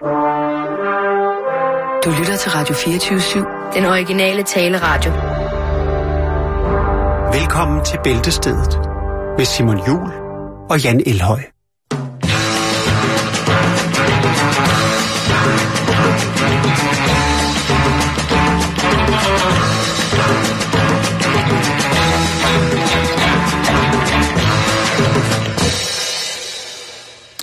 [0.00, 0.06] Du
[2.18, 3.74] lytter til Radio 24-7.
[3.74, 5.12] Den originale taleradio.
[7.38, 8.78] Velkommen til Bæltestedet
[9.38, 10.12] med Simon Jul
[10.70, 11.40] og Jan Elhøj.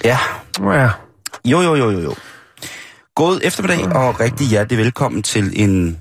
[0.04, 0.18] Ja.
[0.64, 0.90] Ja.
[1.46, 2.14] Jo, jo, jo, jo, jo.
[3.18, 5.98] God eftermiddag og rigtig hjertelig velkommen til en,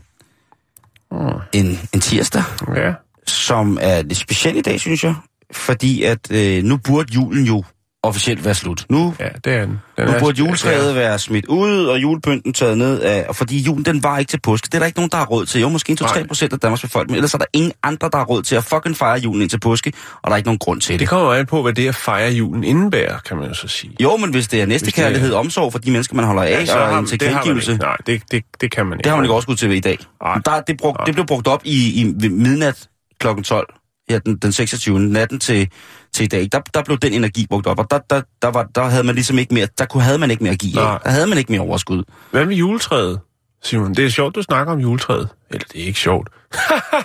[1.53, 2.43] en, en tirsdag,
[2.77, 2.93] Ja.
[3.27, 5.15] som er lidt speciel i dag, synes jeg.
[5.53, 7.65] Fordi at øh, nu burde julen jo
[8.07, 8.87] officielt være slut.
[8.91, 9.81] Nu, Ja, det er den.
[9.99, 10.95] den nu er, burde juletræet Ja.
[10.95, 14.41] være smidt ud, og julepynten taget ned af, og fordi julen den var ikke til
[14.41, 14.67] påske.
[14.67, 15.61] Det er der ikke nogen, der har råd til.
[15.61, 16.27] Jo, måske 2-3 Nej.
[16.27, 18.65] procent af Danmarks befolkning, men ellers er der ingen andre, der har råd til at
[18.65, 19.93] fucking fejre julen ind til påske,
[20.23, 21.01] og der er ikke nogen grund til det.
[21.01, 23.69] Det kommer jo an på, hvad det at fejre julen indebærer, kan man jo så
[23.69, 23.93] sige.
[24.01, 26.43] Jo, men hvis det er næste det er- kærlighed, omsorg for de mennesker, man holder
[26.43, 27.85] af, så og en det tilkendegivelse, ikke.
[27.85, 29.05] Nej, det, det, det kan man ikke.
[29.05, 29.99] det har man ikke også ud til i dag.
[30.45, 32.89] Der, det, brug, det blev brugt op i, i midnat
[33.21, 33.27] kl.
[33.45, 33.75] 12,
[34.11, 35.01] ja, den, den 26.
[35.01, 35.69] natten til,
[36.17, 36.49] til i dag.
[36.53, 39.15] Der, der blev den energi brugt op, og der, der, der, var, der havde man
[39.15, 40.73] ligesom ikke mere, der kunne, havde man ikke mere at give.
[40.75, 42.03] Der havde man ikke mere overskud.
[42.31, 43.21] Hvad med juletræet,
[43.63, 43.95] Simon?
[43.95, 45.29] Det er sjovt, du snakker om juletræet.
[45.51, 46.29] Eller det er ikke sjovt.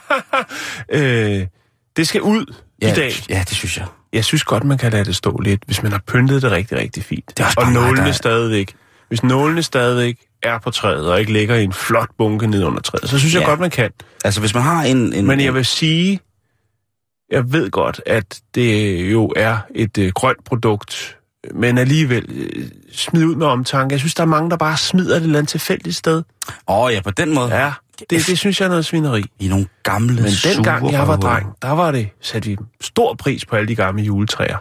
[0.94, 1.48] øh,
[1.98, 2.46] det skal ud
[2.82, 3.12] Ja, i dag.
[3.30, 3.86] Ja, det synes jeg.
[4.14, 6.78] Jeg synes godt, man kan lade det stå lidt, hvis man har pyntet det rigtig,
[6.78, 7.38] rigtig fint.
[7.38, 8.74] Det er og bare mig, nålene der- stadigvæk.
[9.08, 12.82] Hvis nålene stadigvæk er på træet, og ikke ligger i en flot bunke ned under
[12.82, 13.48] træet, så synes jeg Ja.
[13.48, 13.90] godt, man kan.
[14.26, 15.14] Altså, hvis man har en...
[15.14, 16.20] en Men jeg vil sige,
[17.32, 21.18] jeg ved godt, at det jo er et øh, grønt produkt,
[21.54, 23.94] men alligevel øh, smid ud med omtanke.
[23.94, 26.24] Jeg synes, der er mange, der bare smider det et eller andet tilfældigt sted.
[26.68, 27.56] Åh oh, ja, på den måde.
[27.56, 29.24] Ja, det, det synes jeg er noget svineri.
[29.40, 33.46] I nogle gamle, Men dengang jeg var dreng, der var det, satte vi stor pris
[33.46, 34.58] på alle de gamle juletræer.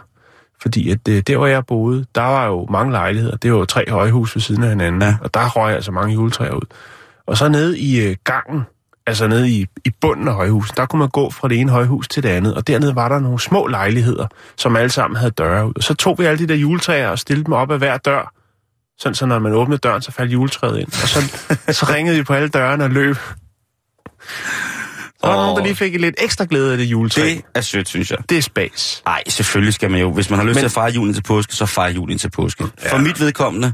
[0.61, 3.37] Fordi at øh, der, hvor jeg boede, der var jo mange lejligheder.
[3.37, 5.15] Det var jo tre højhus ved siden af hinanden, ja.
[5.21, 6.65] og der røg altså mange juletræer ud.
[7.25, 8.61] Og så nede i øh, gangen,
[9.11, 12.07] altså nede i, i bunden af højhuset, der kunne man gå fra det ene højhus
[12.07, 14.27] til det andet, og dernede var der nogle små lejligheder,
[14.57, 15.73] som alle sammen havde døre ud.
[15.75, 18.33] Og så tog vi alle de der juletræer og stillede dem op af hver dør,
[18.99, 20.87] sådan så når man åbnede døren, så faldt juletræet ind.
[20.87, 21.19] Og så,
[21.79, 23.15] så ringede vi på alle dørene og løb.
[23.15, 23.21] Så
[25.27, 27.21] var der nogen, der lige fik lidt ekstra glæde af det juletræ.
[27.21, 28.17] Det er sødt, synes jeg.
[28.29, 29.01] Det er spas.
[29.05, 30.11] Nej, selvfølgelig skal man jo.
[30.11, 32.29] Hvis man har lyst Men- til at fejre julen til påske, så fejre julen til
[32.29, 32.65] påske.
[32.83, 32.93] Ja.
[32.93, 33.73] For mit vedkommende,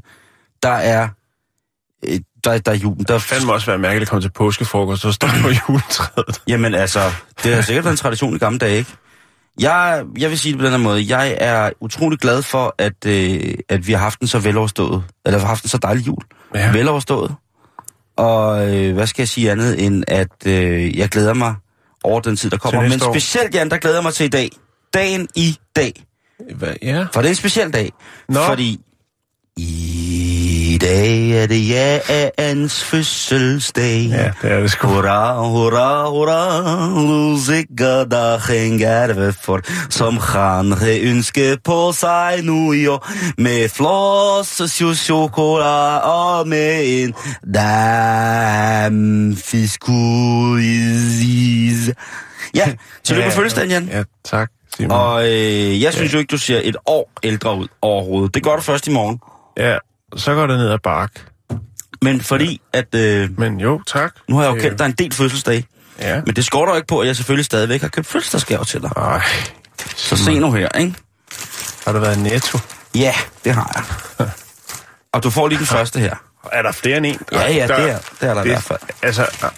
[0.64, 1.08] der er...
[2.48, 3.06] Der, der er julen.
[3.08, 6.42] Der Det fandme også være mærkeligt at komme til påskefrokost, så står på juletræet.
[6.48, 7.00] Jamen altså,
[7.44, 8.92] det har sikkert været en tradition i gamle dage, ikke?
[9.60, 11.16] Jeg, jeg vil sige det på den her måde.
[11.18, 15.40] Jeg er utrolig glad for, at, øh, at vi har haft en så veloverstået, eller
[15.40, 16.24] har haft en så dejlig jul.
[16.56, 16.72] Ja.
[16.72, 17.36] Veloverstået.
[18.18, 21.56] Og øh, hvad skal jeg sige andet, end at øh, jeg glæder mig
[22.04, 22.82] over den tid, der kommer.
[22.82, 24.50] Men specielt, Jan, der glæder mig til i dag.
[24.94, 26.04] Dagen i dag.
[26.56, 26.74] Hvad?
[26.82, 27.06] Ja.
[27.14, 27.92] For det er en speciel dag.
[28.30, 28.40] Nå.
[28.40, 28.80] Fordi
[29.58, 29.97] i
[30.78, 34.02] dag er det Jans fødselsdag.
[34.10, 34.88] Ja, det er det sgu.
[34.88, 36.62] Hurra, hurra, hurra,
[37.08, 43.00] lusikker dagen gerve for, som han ønske på sig nu jo,
[43.38, 47.14] med flosses jo chokolade og med en
[47.54, 50.68] dam fiskuis.
[52.56, 52.74] Ja,
[53.04, 53.90] tillykke med fødselsdagen, Jan.
[53.92, 54.98] Ja, tak, Simon.
[54.98, 58.36] Og øh, jeg synes jo ikke, du ser et år ældre ud overhovedet.
[58.36, 59.20] Det gør du først i morgen.
[59.58, 59.78] Ja,
[60.16, 61.28] så går det ned ad bark.
[62.02, 64.12] Men fordi, at øh, Men jo, tak.
[64.30, 65.66] nu har jeg jo Øh, kendt dig en del fødselsdag,
[66.00, 66.22] Ja.
[66.26, 68.92] men det skorter jo ikke på, at jeg selvfølgelig stadigvæk har købt fødselsdagsgaver til dig.
[68.98, 69.22] Ej,
[69.96, 70.96] Så se nu her, ikke?
[71.86, 72.60] har du været netto?
[72.96, 73.14] Ja,
[73.44, 73.72] det har
[74.20, 74.28] jeg.
[75.14, 76.16] Og du får lige den første her.
[76.52, 77.20] Er der flere end en?
[77.32, 78.80] Ja, ja, Der- det er, det er der i hvert fald.
[79.02, 79.50] Altså, ah.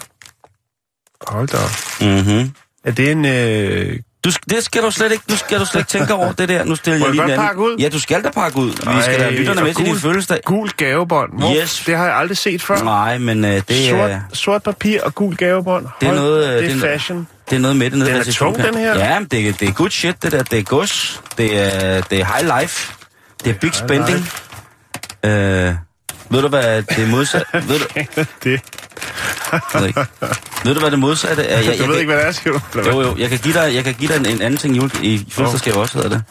[1.26, 1.70] hold da op.
[2.00, 2.52] Mm-hmm.
[2.84, 3.24] Er det en...
[3.24, 3.98] Øh...
[4.24, 6.64] Du, det skal du slet ikke, du skal du slet ikke tænke over det der.
[6.64, 7.76] Nu stiller jeg lige godt pakke ud?
[7.78, 8.70] Ja, du skal da pakke ud.
[8.70, 10.40] Vi skal da Ej, lytterne med til din gul- fødselsdag.
[10.44, 11.30] Gul gavebånd.
[11.38, 11.82] Hvor, Yes.
[11.86, 12.82] Det har jeg aldrig set før.
[12.82, 15.86] Nej, men øh, det Sort, er, sort papir og gul gavebånd.
[16.00, 17.26] Det er Hold, noget, øh, Det er det er noget- fashion.
[17.50, 18.98] det er noget med det nede Den er tung, den her.
[18.98, 20.42] Ja, men det, det er good shit, det der.
[20.42, 21.22] Det er gods.
[21.38, 22.92] Det er, det er high life.
[23.44, 24.30] Det er big spending.
[25.24, 25.30] Øh,
[26.30, 27.44] ved du, hvad det er modsat?
[27.68, 28.60] ved, du, det.
[29.74, 30.06] Ved, ikke.
[30.64, 31.56] ved du, hvad det modsatte er?
[31.56, 32.80] Jeg, Jeg, jeg, jeg ved ikke, hvad det er, siger du.
[32.90, 34.90] Jo, jo, jeg kan give dig, jeg kan give dig en, en anden ting jule,
[35.02, 36.22] i fødselsdagsgave også, hedder det.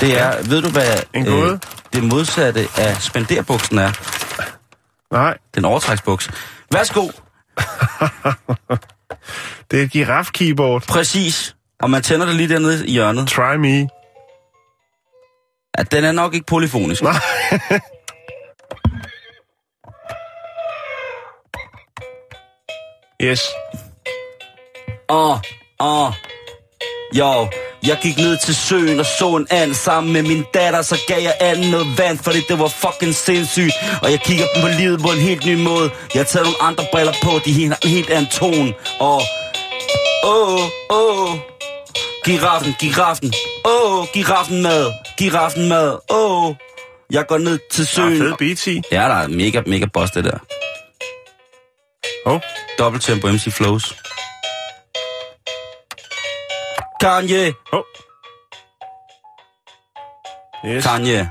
[0.00, 1.60] Det er, ved du hvad En gåde?
[1.92, 3.92] det modsatte af spenderbuksen er?
[5.14, 6.30] Nej, Den overtræksbuks.
[6.72, 7.08] Værsgo.
[9.70, 10.86] det er et giraf-keyboard.
[10.88, 11.56] Præcis.
[11.82, 13.28] Og man tænder det lige dernede i hjørnet.
[13.28, 13.88] Try me.
[15.78, 17.02] Ja, den er nok ikke polyfonisk.
[17.02, 17.20] Nej.
[23.22, 23.42] Yes.
[25.08, 25.38] Åh,
[25.80, 26.12] åh.
[27.14, 27.48] Jo,
[27.86, 31.22] Jeg gik ned til søen og så en and sammen med min datter, så gav
[31.22, 33.72] jeg anden noget vand, fordi det var fucking sindssygt.
[34.02, 35.90] Og jeg kigger på livet på en helt ny måde.
[36.14, 38.74] Jeg har taget nogle andre briller på, de har en helt anden ton.
[39.00, 39.22] Og...
[40.24, 40.60] Åh, oh,
[40.90, 41.30] åh...
[41.30, 41.38] Oh.
[42.24, 43.32] Giraffen, giraffen.
[43.64, 44.92] Åh, oh, giraffen mad.
[45.18, 45.98] Giraffen mad.
[46.10, 46.44] Åh.
[46.44, 46.54] Oh.
[47.10, 48.18] Jeg går ned til er søen.
[48.18, 48.82] fed beats i.
[48.92, 50.38] Ja, der er mega, mega boss, det der.
[52.26, 52.40] Oh.
[52.78, 53.94] Dobbelt tempo MC Flows.
[57.00, 57.54] Kanye.
[57.72, 57.84] Oh.
[60.64, 60.84] Yes.
[60.84, 61.30] Kanye.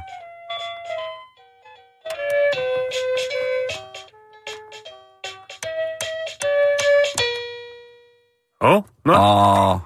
[8.61, 8.83] Oh.
[9.05, 9.81] Nå, Og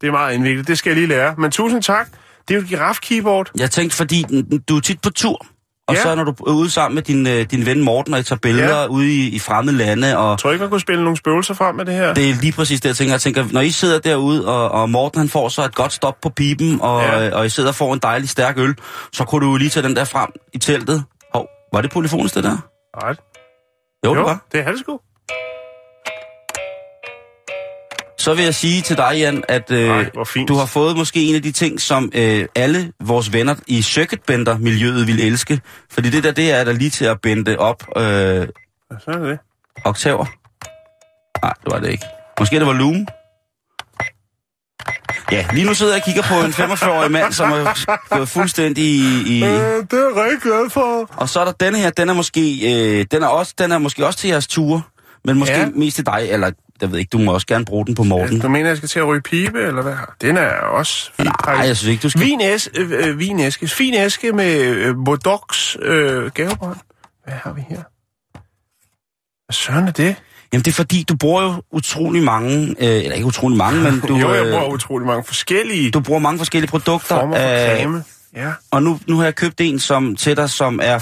[0.00, 0.68] det er meget indviklet.
[0.68, 1.34] Det skal jeg lige lære.
[1.38, 2.08] Men tusind tak.
[2.48, 3.50] Det er jo et giraf-keyboard.
[3.58, 4.24] jeg tænkte, fordi
[4.68, 5.46] du er tit på tur,
[5.90, 6.02] og Ja.
[6.02, 8.38] så når du er ude sammen med din, øh, din ven Morten, og I tager
[8.40, 8.86] billeder Ja.
[8.86, 11.74] ude i, i fremmede lande, og Jeg tror ikke, man kunne spille nogle spøgelser frem
[11.74, 12.14] med det her.
[12.14, 13.12] det er lige præcis det, jeg tænker.
[13.14, 16.16] Jeg tænker, når I sidder derude, og, og Morten han får så et godt stop
[16.22, 17.24] på pipen, og, Ja.
[17.24, 17.36] ja.
[17.36, 18.74] og I sidder og får en dejlig stærk øl,
[19.12, 21.04] så kunne du jo lige tage den der frem i teltet.
[21.34, 22.56] Hov, var det polyfonisk, det der?
[23.02, 23.14] Nej.
[24.06, 24.38] Jo, det var.
[24.52, 24.98] det er det sgu.
[28.20, 30.10] Så vil jeg sige til dig, Jan, at øh, Ej,
[30.48, 35.06] du har fået måske en af de ting, som øh, alle vores venner i circuitbender-miljøet
[35.06, 35.60] vil elske.
[35.90, 38.46] Fordi det der, det er der lige til at binde op øh, Ja,
[39.04, 39.38] så er det.
[39.84, 40.24] oktaver.
[41.44, 42.04] Nej, det var det ikke.
[42.40, 43.06] Måske det var Loom.
[45.32, 48.84] Ja, lige nu sidder jeg og kigger på en 45-årig mand, som er gået fuldstændig
[48.84, 49.22] i...
[49.38, 51.10] i Øh, det er jeg rigtig glad for.
[51.16, 52.40] og så er der denne her, den er måske,
[52.74, 54.82] øh, den er også, den er måske også til jeres ture,
[55.24, 55.68] men måske Ja.
[55.74, 56.50] mest til dig, eller
[56.80, 58.40] jeg ved ikke, du må også gerne bruge den på Morten.
[58.40, 59.94] Du mener, jeg skal til at ryge pibe, eller hvad?
[60.20, 61.10] Den er også.
[61.18, 62.20] Nej, jeg synes ikke, du skal...
[62.22, 63.68] Vin æs, øh, øh, vinæske.
[63.68, 66.76] Fin æske med øh, Bordeaux øh, gavebånd.
[67.24, 67.82] Hvad har vi her?
[69.46, 70.16] Hvad søren er det?
[70.52, 74.00] Jamen, det er fordi, du bruger jo utrolig mange, øh, eller ikke utrolig mange, men
[74.08, 77.16] du, jo, jeg øh, bruger utrolig mange forskellige du bruger mange forskellige produkter.
[77.20, 78.04] former for øh, creme.
[78.36, 78.52] Ja.
[78.70, 80.98] og nu, nu har jeg købt en som, til dig, som er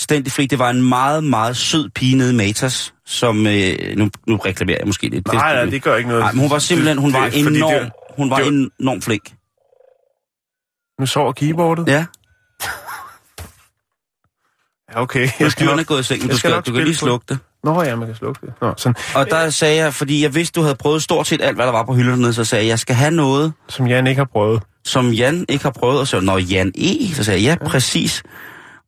[0.00, 0.46] fuldstændig fri.
[0.46, 4.78] Det var en meget, meget sød pige nede i Matas, som, øh, nu, nu reklamerer
[4.80, 5.32] jeg måske lidt.
[5.32, 6.22] Nej, nej, det gør ikke noget.
[6.22, 9.04] Nej, men hun var simpelthen, hun Det- var enorm, det- hun var det var- enormt
[9.04, 9.22] flink.
[11.00, 11.88] Nu sover keyboardet.
[11.88, 12.06] Ja,
[14.92, 15.28] Ja, okay.
[15.40, 15.86] Jeg skal dyrene er nok...
[15.86, 17.38] gået i seng, du, skal skal, nok du kan lige slukke det.
[17.64, 18.54] Nå ja, man kan slukke det.
[18.62, 18.94] Nå, sådan.
[19.14, 21.72] Og der sagde jeg, fordi jeg vidste, du havde prøvet stort set alt, hvad der
[21.72, 24.62] var på hylderne så sagde jeg, jeg skal have noget, Som Jan ikke har prøvet.
[24.84, 26.00] som Jan ikke har prøvet.
[26.00, 28.22] Og så når Jan E, så sagde jeg, ja, præcis.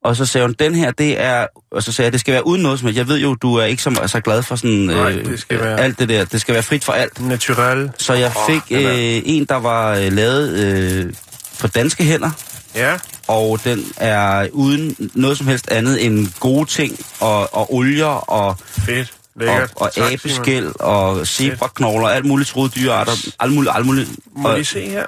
[0.04, 1.46] Og så sagde hun, den her, det er...
[1.72, 2.88] Og så sagde jeg, det skal være uden noget som.
[2.88, 4.76] Jeg ved jo, du er ikke så, så glad for sådan...
[4.76, 6.24] Nej, det skal være- Alt det der.
[6.24, 7.20] Det skal være frit for alt.
[7.28, 7.90] Naturel.
[7.98, 11.12] Så jeg fik øh, en, der var øh, lavet øh,
[11.60, 12.30] på danske hænder.
[12.74, 12.98] Ja,
[13.28, 18.56] Og den er uden noget som helst andet end gode ting og, og olier og,
[18.58, 19.12] fedt.
[19.36, 19.70] og, Lækkert.
[19.76, 20.12] og Tak, Simon.
[20.12, 23.12] abeskæl og zebraknogler og alt muligt troede dyrearter.
[23.40, 24.10] Alt muligt, alt muligt.
[24.36, 25.06] Må Og, vi se her?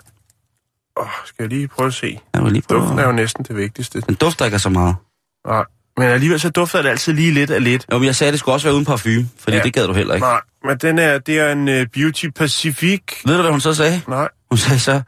[1.03, 2.19] Åh, skal jeg lige prøve at se.
[2.35, 4.01] jeg var lige på, Duften er jo næsten det vigtigste.
[4.01, 4.97] den dufter ikke så meget.
[5.47, 5.65] Nej.
[5.97, 7.87] Men alligevel så dufter det altid lige lidt af lidt.
[7.93, 9.59] Jo, men jeg sagde, at det skulle også være uden parfume, fordi Ja.
[9.59, 9.65] ja.
[9.65, 10.27] det gad du heller ikke.
[10.27, 13.03] Nej, men den er, det er en uh, Beauty Pacific.
[13.27, 14.01] Ved du, hvad hun så sagde?
[14.09, 14.29] Nej.
[14.51, 15.03] Hun sagde så,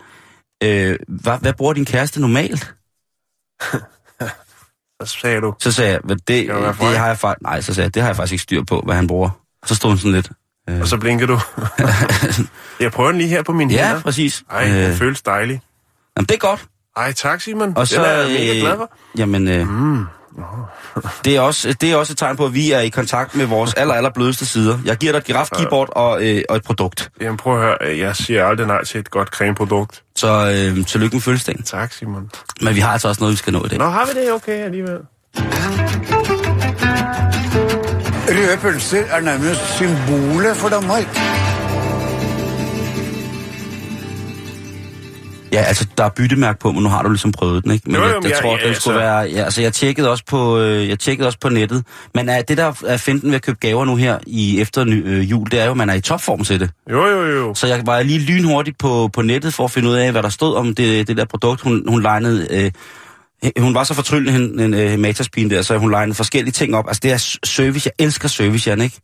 [0.62, 2.75] øh, hvad, hvad bruger din kæreste normalt?
[4.99, 5.55] Hvad sagde du?
[5.61, 8.08] Så sagde jeg, "Hvad det, det har jeg faktisk, nej, så sagde jeg, det har
[8.08, 9.31] jeg faktisk ikke styr på, hvad han bruger.
[9.67, 10.31] Så stod hun sådan lidt.
[10.70, 11.41] Øh, Og så blinker du.
[12.85, 14.02] jeg prøver den lige her på mine ja, hænder.
[14.02, 14.44] præcis.
[14.50, 15.61] Ej, den føles dejlig.
[16.16, 16.64] Jamen, det er godt.
[16.96, 17.72] Ej, tak Simon.
[17.76, 18.90] Og så, den er jeg mega glad for.
[19.19, 20.05] jamen, øh, Mm.
[21.25, 23.46] det, er også, det er også et tegn på, at vi er i kontakt med
[23.46, 24.79] vores aller, aller blødeste sider.
[24.84, 27.10] Jeg giver dig et giraf-keyboard og, øh, og et produkt.
[27.20, 30.03] Jamen prøv at høre, jeg siger aldrig nej til et godt cremeprodukt.
[30.17, 30.29] Så
[30.79, 31.62] øh, tillykke med fødselsdagen.
[31.62, 32.31] Tak Simon.
[32.60, 33.79] Men vi har altså også noget, vi skal nå i dag.
[33.79, 34.98] Nå, har vi det okay alligevel?
[38.29, 41.05] Røde pølser er nærmest symbolet for Danmark.
[45.55, 47.91] Ja, altså, der er byttemærke på, men nu har du ligesom prøvet den, ikke?
[47.91, 49.19] Men Jo, jo, jeg, jeg, jeg- tror, den skulle altså- være...
[49.19, 51.84] Ja, altså, jeg tjekkede også på, øh, jeg tjekkede også på nettet.
[52.15, 55.31] Men er det, der er finten ved at købe gaver nu her i efter øh,
[55.31, 56.70] jul, det er jo, at man er i topform til det.
[56.91, 57.55] Jo, jo, jo.
[57.55, 60.29] Så jeg var lige lynhurtigt på, på nettet for at finde ud af, hvad der
[60.29, 62.46] stod om det, det der produkt, hun, hun legnede...
[62.51, 62.70] Øh,
[63.58, 66.84] hun var så fortryllende, hende, en øh, mataspine der, så hun legnede forskellige ting op.
[66.89, 67.91] Altså, det er service.
[67.99, 69.01] Jeg elsker service, Jan, ikke?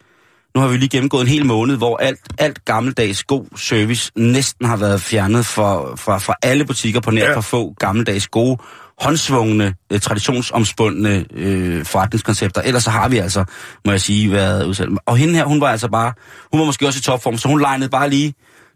[0.54, 4.66] Nu har vi lige gennemgået en hel måned, hvor alt, alt gammeldags god service næsten
[4.66, 7.37] har været fjernet fra, fra, fra alle butikker på nær Ja.
[7.37, 8.59] for få gammeldags gode,
[9.00, 12.62] håndsvungne, øh, traditionsomspundne øh, forretningskoncepter.
[12.62, 13.45] Ellers så har vi altså,
[13.85, 14.88] må jeg sige, været udsat.
[15.07, 16.12] Og hende her, hun var altså bare,
[16.52, 18.35] hun var måske også i topform, så hun legnede bare lige,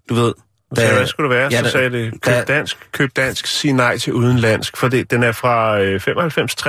[0.09, 0.33] du ved...
[0.77, 1.49] Så hvad skulle det være?
[1.53, 4.89] Ja, så da- sagde det, køb da- dansk, køb dansk, sig nej til udenlandsk, for
[4.89, 6.01] det, den er fra øh,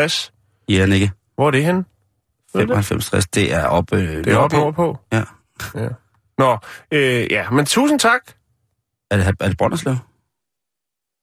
[0.07, 0.65] 95-60.
[0.69, 1.11] Ja, Nikke.
[1.35, 1.83] Hvor er det henne?
[2.57, 2.85] Ved du det?
[2.85, 3.93] 95 60, det er op...
[3.93, 4.97] Øh, Det er op nordpå.
[5.13, 5.21] Ja.
[5.75, 5.87] Ja.
[6.37, 6.57] Nå,
[6.91, 8.21] øh, ja, men tusind tak.
[9.11, 9.95] Er det, er det Brønderslev?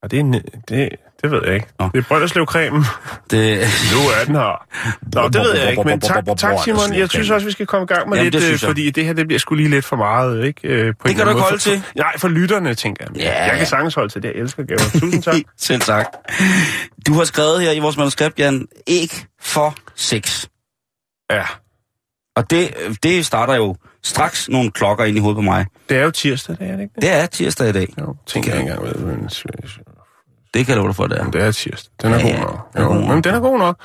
[0.02, 0.88] Og det, er, det,
[1.22, 1.66] det ved jeg ikke.
[1.78, 1.88] Nå.
[1.94, 2.84] Det er Brønderslev-cremen.
[3.30, 3.58] Det,
[3.92, 4.66] Nu er den her.
[5.14, 6.94] Nå, det ved jeg ikke, men tak, tak Simon.
[6.94, 8.68] Jeg synes også, vi skal komme i gang med Jamen, det lidt, øh, synes jeg.
[8.68, 10.68] fordi det her det bliver sgu lige lidt for meget, ikke?
[10.68, 11.82] Øh, på Det kan du ikke holde For- til.
[11.96, 13.16] Nej, for lytterne, tænker jeg.
[13.22, 13.44] Ja.
[13.46, 14.28] Jeg kan sagtens holde til det.
[14.28, 14.80] Jeg elsker gaver.
[15.00, 15.34] Tusind tak.
[15.58, 16.06] Selv tak.
[17.06, 19.10] Du har skrevet her i vores manuskript, Jan, æg
[19.40, 20.46] for sex.
[21.32, 21.44] Ja,
[22.36, 25.66] Og det, det starter jo straks nogle klokker ind i hovedet på mig.
[25.88, 27.02] det er jo tirsdag, det er det ikke det?
[27.02, 27.88] Det er tirsdag i dag.
[28.00, 29.28] Jo, tænker jeg ikke engang ved, men
[30.54, 31.30] Det kan jeg love dig for, det er.
[31.30, 31.92] det er tirsdag.
[32.02, 32.40] Den er Ja, god ja.
[32.40, 32.72] nok.
[32.72, 33.08] Den er Jo, god nok.
[33.14, 33.76] men den er god nok.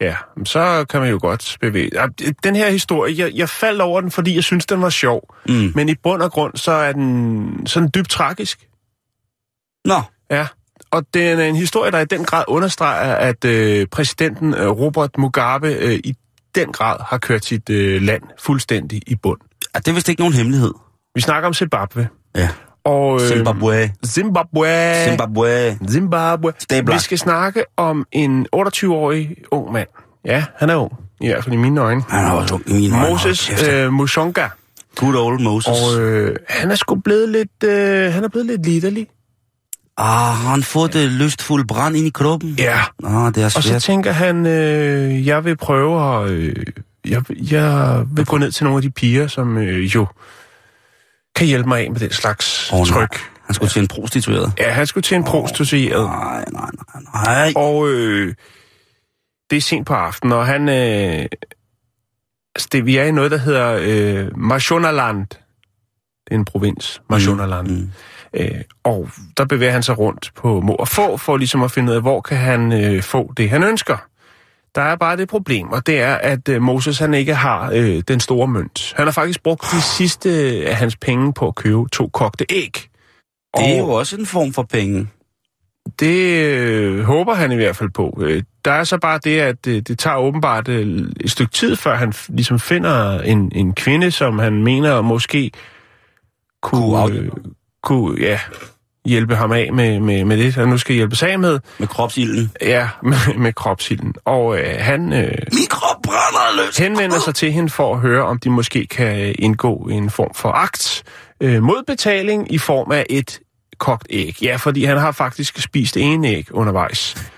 [0.00, 1.90] Ja, men så kan man jo godt bevæge.
[1.94, 2.06] Ja,
[2.44, 5.34] Den her historie, jeg, jeg faldt over den, fordi jeg synes, den var sjov.
[5.48, 5.72] Mm.
[5.74, 8.68] Men i bund og grund, så er den sådan dybt tragisk.
[9.84, 10.46] Nå, Ja,
[10.90, 15.18] og det er en historie, der i den grad understreger, at øh, præsidenten øh, Robert
[15.18, 16.14] Mugabe øh, i
[16.54, 19.40] den grad har kørt sit øh, land fuldstændig i bund.
[19.74, 20.72] ja, det er vist ikke nogen hemmelighed.
[21.14, 22.08] Vi snakker om Zimbabwe.
[22.36, 22.48] Ja.
[22.84, 23.92] Og, øh, Zimbabwe.
[24.06, 25.04] Zimbabwe.
[25.04, 25.78] Zimbabwe.
[25.90, 26.52] Zimbabwe.
[26.58, 26.94] Stabler.
[26.94, 29.88] Vi skal snakke om en 28-årig ung mand.
[30.24, 30.92] Ja, han er ung.
[31.20, 32.02] I hvert fald i mine øjne.
[32.08, 33.10] Han er også ung i mine øjne.
[33.10, 34.48] Moses øh, Mushonga.
[34.96, 35.68] Good old Moses.
[35.68, 39.06] Og øh, han er sgu blevet lidt, øh, han er blevet lidt liderlig.
[40.00, 42.54] Ah, har han fået det lystfulde brand ind i kroppen?
[42.58, 42.80] Ja.
[43.04, 43.82] Ah, det er Og så svært.
[43.82, 46.30] tænker han, øh, jeg vil prøve at...
[46.30, 46.66] Øh,
[47.08, 50.06] jeg, jeg vil gå ned til nogle af de piger, som øh, jo
[51.36, 52.86] kan hjælpe mig af med den slags oh, nej.
[52.86, 53.20] tryk.
[53.46, 54.52] Han skulle til en prostitueret.
[54.58, 56.04] Ja, han skulle til en prostitueret.
[56.04, 57.52] Nej, nej, nej, nej.
[57.56, 58.34] Og øh,
[59.50, 60.68] det er sent på aftenen, og han...
[60.68, 61.26] Øh,
[62.54, 65.26] altså det, vi er i noget, der hedder øh, Mashonaland.
[66.24, 67.68] Det er en provins, Mashonaland.
[67.68, 67.90] Mm.
[68.34, 68.50] Øh,
[68.84, 71.96] og der bevæger han sig rundt på må og få, for ligesom at finde ud
[71.96, 73.96] af, hvor kan han øh, få det, han ønsker.
[74.74, 78.02] Der er bare det problem, og det er, at øh, Moses han ikke har øh,
[78.08, 78.92] den store mønt.
[78.96, 80.30] Han har faktisk brugt de sidste
[80.66, 82.72] af hans penge på at købe to kogte æg.
[82.74, 82.82] Det
[83.56, 85.08] er Og- jo også en form for penge.
[86.00, 88.18] det øh, håber han i hvert fald på.
[88.22, 91.76] Øh, der er så bare det, at øh, det tager åbenbart øh, et stykke tid,
[91.76, 95.50] før han ligesom finder en, en kvinde, som han mener måske
[96.62, 97.30] Kunne øh,
[97.82, 98.40] kunne ja,
[99.04, 101.60] hjælpe ham af med, med, med det, han nu skal hjælpe af med.
[101.78, 102.52] Med kropsilden.
[102.62, 104.14] Ja, med, med kropshilden.
[104.24, 106.76] Og øh, han øh, Min krop brænder løs.
[106.78, 110.34] henvender sig til hende for at høre, om de måske kan indgå i en form
[110.34, 111.02] for akt
[111.40, 113.40] øh, mod betaling i form af et
[113.78, 114.42] kogt æg.
[114.42, 117.28] Ja, fordi han har faktisk spist en æg undervejs.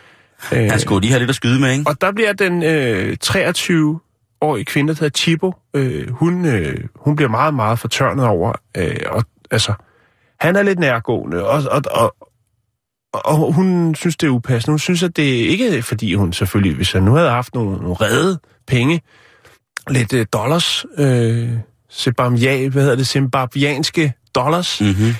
[0.52, 1.84] Øh, Han skulle lige have lidt at skyde med, ikke?
[1.86, 7.28] og der bliver den øh, 23-årige kvinde, der hedder Chibo, øh, hun, øh, hun bliver
[7.30, 9.72] meget, meget fortørnet over, øh, og altså,
[10.40, 12.14] han er lidt nærgående, og, og, og,
[13.12, 14.72] og hun synes, det er upassende.
[14.72, 17.76] Hun synes, at det ikke er, fordi hun selvfølgelig, hvis han nu havde haft nogle,
[17.76, 19.02] nogle redde penge,
[19.88, 21.50] lidt øh, dollars, øh,
[21.92, 25.14] zimbabwia, hvad hedder det, zimbabwianske dollars, Mm-hmm.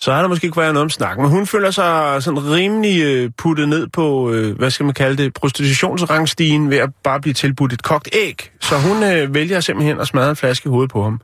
[0.00, 3.02] så har der måske ikke været noget om snak, men hun føler sig sådan rimelig
[3.02, 7.34] øh, puttet ned på, øh, hvad skal man kalde det, prostitutionsrangstigen ved at bare blive
[7.34, 8.50] tilbudt et kogt æg.
[8.60, 11.20] Så hun øh, vælger simpelthen at smadre en flaske i hovedet på ham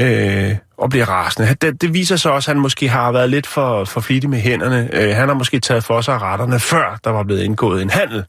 [0.00, 1.54] øh, og bliver rasende.
[1.54, 4.38] Det, det viser sig også, at han måske har været lidt for, for flittig med
[4.38, 4.88] hænderne.
[4.92, 8.24] Øh, han har måske taget for sig retterne, før der var blevet indgået en handel.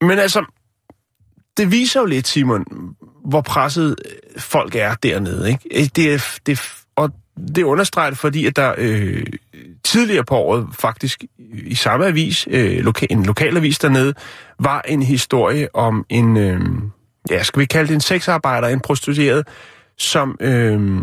[0.00, 0.44] Men altså,
[1.56, 2.64] det viser jo lidt, Simon,
[3.24, 5.48] hvor presset øh, folk er dernede.
[5.48, 5.82] Ikke?
[5.82, 6.60] Øh, det det
[6.96, 7.10] og
[7.56, 9.26] det understreger det, fordi at der øh,
[9.84, 14.14] tidligere på året, faktisk i samme avis, øh, loka, en lokalavis dernede,
[14.58, 16.60] var en historie om en, øh,
[17.30, 19.46] ja, skal vi kalde det en sexarbejder, en prostitueret,
[20.00, 21.02] som, øh,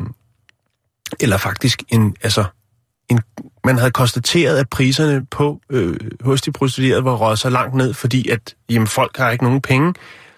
[1.19, 2.45] eller faktisk en, altså,
[3.09, 3.21] en,
[3.65, 7.93] man havde konstateret, at priserne på øh, hos de prostituerede var røget så langt ned,
[7.93, 9.93] fordi at jamen, folk har ikke nogen penge.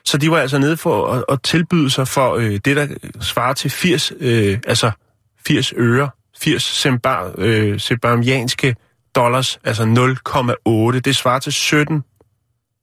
[0.05, 2.87] Så de var altså nede for at, at tilbyde sig for øh, det, der
[3.21, 4.91] svarer til 80, øh, altså
[5.45, 8.75] 80 øre, 80 sembar, øh, sembarmianske
[9.15, 9.83] dollars, altså
[10.93, 10.99] 0,8.
[10.99, 12.03] Det svarer til 17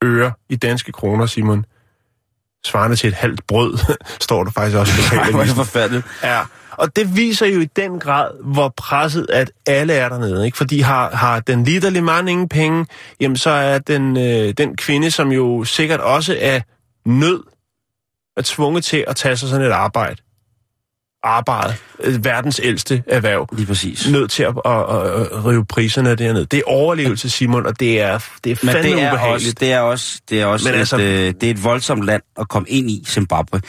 [0.05, 1.65] øre i danske kroner, Simon.
[2.67, 3.79] Svarende til et halvt brød,
[4.21, 5.57] står der faktisk også er det lokalavisen.
[5.57, 6.07] forfærdeligt.
[6.23, 6.41] Ja,
[6.73, 10.47] og det viser jo i den grad, hvor presset, at alle er dernede.
[10.47, 10.57] Ikke?
[10.57, 12.87] Fordi har, har den liderlige mand ingen penge,
[13.21, 16.61] jamen så er den, øh, den kvinde, som jo sikkert også er
[17.05, 17.43] nød,
[18.37, 20.17] er tvunget til at tage sig sådan et arbejde.
[21.27, 21.75] Arbejde.
[22.05, 23.49] Øh, verdens ældste erhverv.
[23.53, 24.11] Lige præcis.
[24.11, 26.47] Nødt til at, at, at, rive priserne dernede.
[26.51, 29.49] Det er overlevelse, Simon, og det er, det er Men fandme det er ubehageligt.
[29.49, 32.05] også, det er også, det er også Men et, altså- øh, det er et voldsomt
[32.05, 33.61] land at komme ind i, Zimbabwe.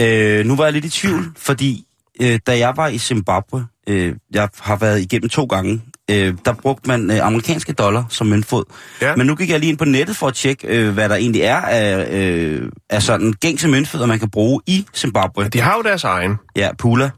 [0.00, 1.84] Øh, nu var jeg lidt i tvivl, fordi
[2.22, 6.52] øh, da jeg var i Zimbabwe, øh, jeg har været igennem to gange, øh, der
[6.52, 8.64] brugte man øh, amerikanske dollar som møntfod.
[9.00, 9.16] Ja.
[9.16, 11.42] Men nu gik jeg lige ind på nettet for at tjekke, øh, hvad der egentlig
[11.42, 15.48] er af, øh, af sådan gængse møntfødder, man kan bruge i Zimbabwe.
[15.48, 16.36] De har jo deres egen.
[16.56, 17.10] Ja, Pula.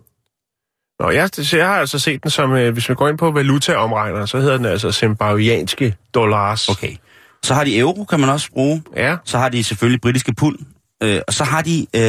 [1.01, 3.31] Nå, jeg, så jeg har altså set den som, øh, hvis man går ind på
[3.31, 6.69] valutaomregner, så hedder den altså zimbabwianske dollars.
[6.69, 6.97] Okay.
[7.43, 8.83] Så har de euro, kan man også bruge.
[8.97, 10.59] Ja, Så har de selvfølgelig britiske pund.
[11.03, 12.03] Øh, og så har de øh,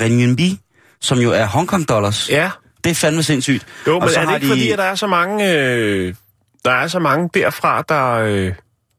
[0.00, 0.58] renminbi,
[1.00, 2.30] som jo er Hongkong dollars.
[2.30, 2.50] ja.
[2.84, 3.66] Det er fandme sindssygt.
[3.86, 6.14] Jo, og men så er det ikke fordi, at der er så mange, øh,
[6.64, 8.52] der er så mange derfra, der øh,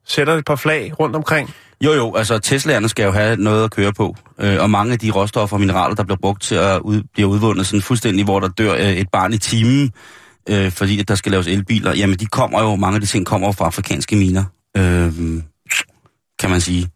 [0.08, 1.54] sætter et par flag rundt omkring?
[1.82, 5.00] Jo, jo, altså Teslaerne skal jo have noget at køre på, øh, og mange af
[5.00, 8.40] de råstoffer og mineraler, der bliver brugt til at ud, blive udvundet sådan fuldstændig, hvor
[8.40, 9.92] der dør øh, et barn i timen,
[10.50, 13.26] øh, fordi at der skal laves elbiler, jamen de kommer jo, mange af de ting
[13.26, 14.44] kommer jo fra afrikanske miner,
[14.78, 15.14] øh,
[16.40, 16.90] kan man sige.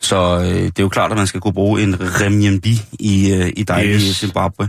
[0.00, 3.52] Så øh, det er jo klart, at man skal kunne bruge en renminbi i, øh,
[3.56, 4.16] i dejlige yes.
[4.16, 4.68] Zimbabwe.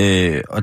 [0.00, 0.62] Øh, og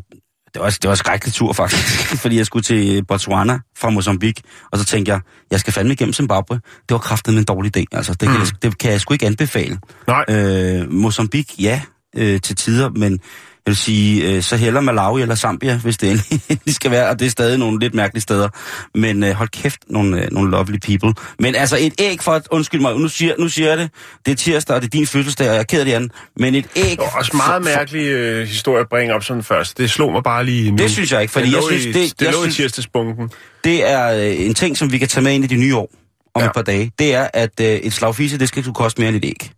[0.54, 4.44] det var, det var en skrækkelig tur faktisk, fordi jeg skulle til Botswana fra Mozambique,
[4.72, 6.56] og så tænkte jeg, jeg skal fandme igennem Zimbabwe.
[6.56, 8.34] Det var kraftet en dårlig idé, altså det, mm.
[8.34, 9.80] kan, jeg, det kan jeg sgu ikke anbefale.
[10.08, 11.82] Nej, Øh, Mozambique, ja,
[12.16, 13.20] øh, til tider, men
[13.66, 16.12] jeg vil sige, øh, så heller Malawi eller Zambia, hvis det
[16.50, 18.50] endelig skal være, og det er stadig nogle lidt mærkelige steder.
[18.96, 21.14] Men øh, hold kæft, nogle, øh, nogle lovely people.
[21.40, 23.90] Men altså et æg for at, undskyld mig, nu siger, nu siger jeg det,
[24.26, 26.10] det er tirsdag, og det er din fødselsdag, og jeg er ked af det, Jan,
[26.38, 26.90] men et æg...
[26.90, 29.78] det var også meget for- mærkelig øh, historie at bringe op sådan først.
[29.78, 30.78] Det slog mig bare lige nu.
[30.78, 33.30] Det synes jeg ikke, fordi jeg synes, i, det- det jeg lå synes- i tirsdagsbunken.
[33.64, 35.90] Det er øh, en ting, som vi kan tage med ind i det nye år
[36.36, 36.48] om Ja.
[36.48, 36.92] et par dage.
[37.00, 39.52] Det er, at øh, et slag fise, det skal ikke koste mere end et æg.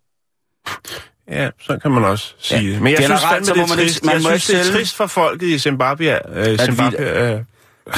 [1.30, 2.70] Ja, så kan man også sige Ja.
[2.72, 2.82] det.
[2.82, 4.04] Men jeg Generelt, synes fandme, så det må man ikke- trist.
[4.04, 6.98] man jeg må synes, ikke det er trist for folket i Zimbabwe, øh, vi- Zimbabwe,
[7.32, 7.40] øh,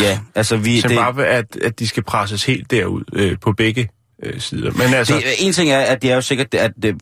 [0.00, 0.75] Ja, altså vi...
[0.76, 3.88] Det, Zimbabwe at, at de skal presses helt derud øh, på begge
[4.25, 4.73] øh, sider.
[4.73, 6.94] Men altså, det, en ting er, at det er jo sikkert, at det,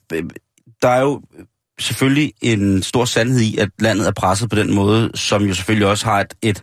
[0.82, 1.22] der er jo
[1.80, 5.88] selvfølgelig en stor sandhed i, at landet er presset på den måde, som jo selvfølgelig
[5.88, 6.62] også har et, et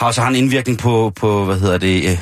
[0.00, 2.18] har også har en indvirkning på, på hvad hedder det, øh,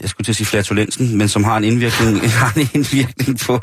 [0.00, 3.60] jeg skulle til at sige flatulensen, men som har en indvirkning, har en indvirkning på,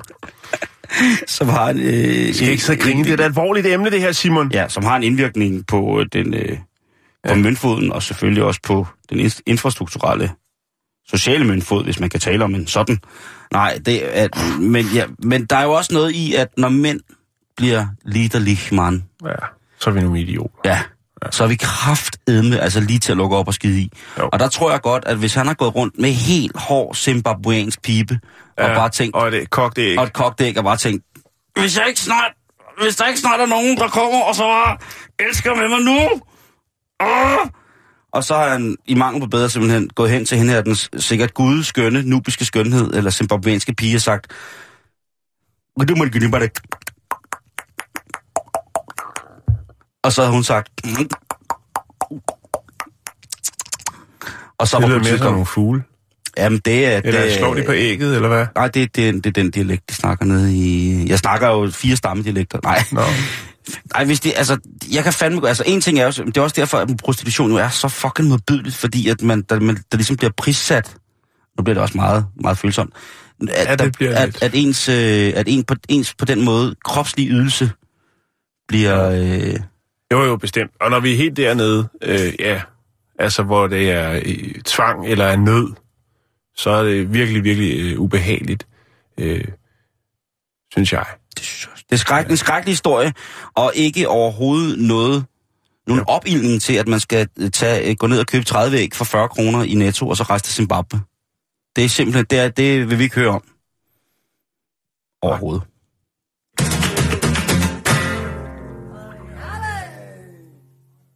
[1.27, 1.79] som har en...
[1.79, 3.03] Øh, skal ikke sidde grine.
[3.03, 4.51] Det er et alvorligt emne, det her, Simon.
[4.51, 7.35] Ja, som har en indvirkning på øh, den øh, på Ja.
[7.35, 10.31] møntfoden, og selvfølgelig også på den in- infrastrukturelle
[11.07, 12.97] sociale møntfod, hvis man kan tale om en sådan.
[13.53, 16.99] Nej, det er, men, ja, men der er jo også noget i, at når mænd
[17.57, 19.31] bliver liderlig mand, Ja,
[19.79, 20.51] så er vi nogle idioter.
[20.65, 20.79] ja,
[21.32, 23.91] så er vi kraftedme, altså lige til at lukke op og skide i.
[24.19, 24.30] Jo.
[24.34, 27.82] Og der tror jeg godt, at hvis han har gået rundt med helt hård zimbabweansk
[27.82, 28.19] pibe,
[28.58, 29.99] og bare tænkt, Og det kogt æg.
[29.99, 31.03] og et kogt æg, og bare tænkt,
[31.60, 32.32] hvis jeg ikke snart,
[32.82, 34.77] hvis der ikke snart er nogen, der kommer og så bare
[35.19, 35.99] elsker med mig nu.
[36.99, 37.47] Åh!
[38.12, 40.75] Og så har han i mangel på bedre simpelthen gået hen til hende her, den
[40.75, 44.27] sikkert gudskønne, nubiske skønhed, eller zimbabweanske pige, og sagt,
[50.08, 50.70] og så har hun sagt,
[54.60, 55.84] og så det var lyder mere som nogle fugle.
[56.38, 57.02] Jamen, det er...
[57.04, 58.46] Eller det, slår de på ægget, eller hvad?
[58.56, 61.06] Nej, det, det, det er den dialekt, de snakker nede i...
[61.10, 62.60] Jeg snakker jo fire stammedialekter.
[62.63, 63.02] Nej, Nå.
[63.96, 64.58] Nej hvis det, altså,
[64.91, 65.48] jeg kan fandme...
[65.48, 66.12] Altså, en ting er jo...
[66.26, 69.60] Det er også derfor, at prostitution jo er så fucking modbydeligt, fordi at man, der,
[69.60, 70.96] man, der ligesom bliver prissat...
[71.58, 72.93] Nu bliver det også meget, meget følsomt.
[73.41, 74.43] At, Ja, det der- bliver at, lidt.
[74.43, 77.72] at, ens, øh, at en på, ens på den måde kropslig ydelse
[78.67, 79.10] bliver...
[79.10, 79.56] Øh,
[80.12, 80.72] Jo, jo, bestemt.
[80.82, 82.62] Og når vi er helt dernede, øh, ja,
[83.20, 85.74] altså hvor det er øh, tvang eller er nød,
[86.56, 88.67] så er det virkelig, virkelig øh, ubehageligt,
[89.17, 89.43] øh,
[90.72, 91.06] synes jeg.
[91.38, 91.84] Det, synes jeg også.
[91.89, 93.13] det er skræk, en skrækkelig historie,
[93.56, 95.26] og ikke overhovedet noget,
[95.88, 96.13] nogen ja.
[96.13, 99.06] opildning til, at man skal øh, tage, øh, gå ned og købe 30 æg for
[99.06, 101.00] 40 kroner i Netto, og så rejse til Zimbabwe.
[101.76, 103.43] Det er simpelthen, det, er, det vil vi ikke høre om.
[105.22, 105.63] Overhovedet.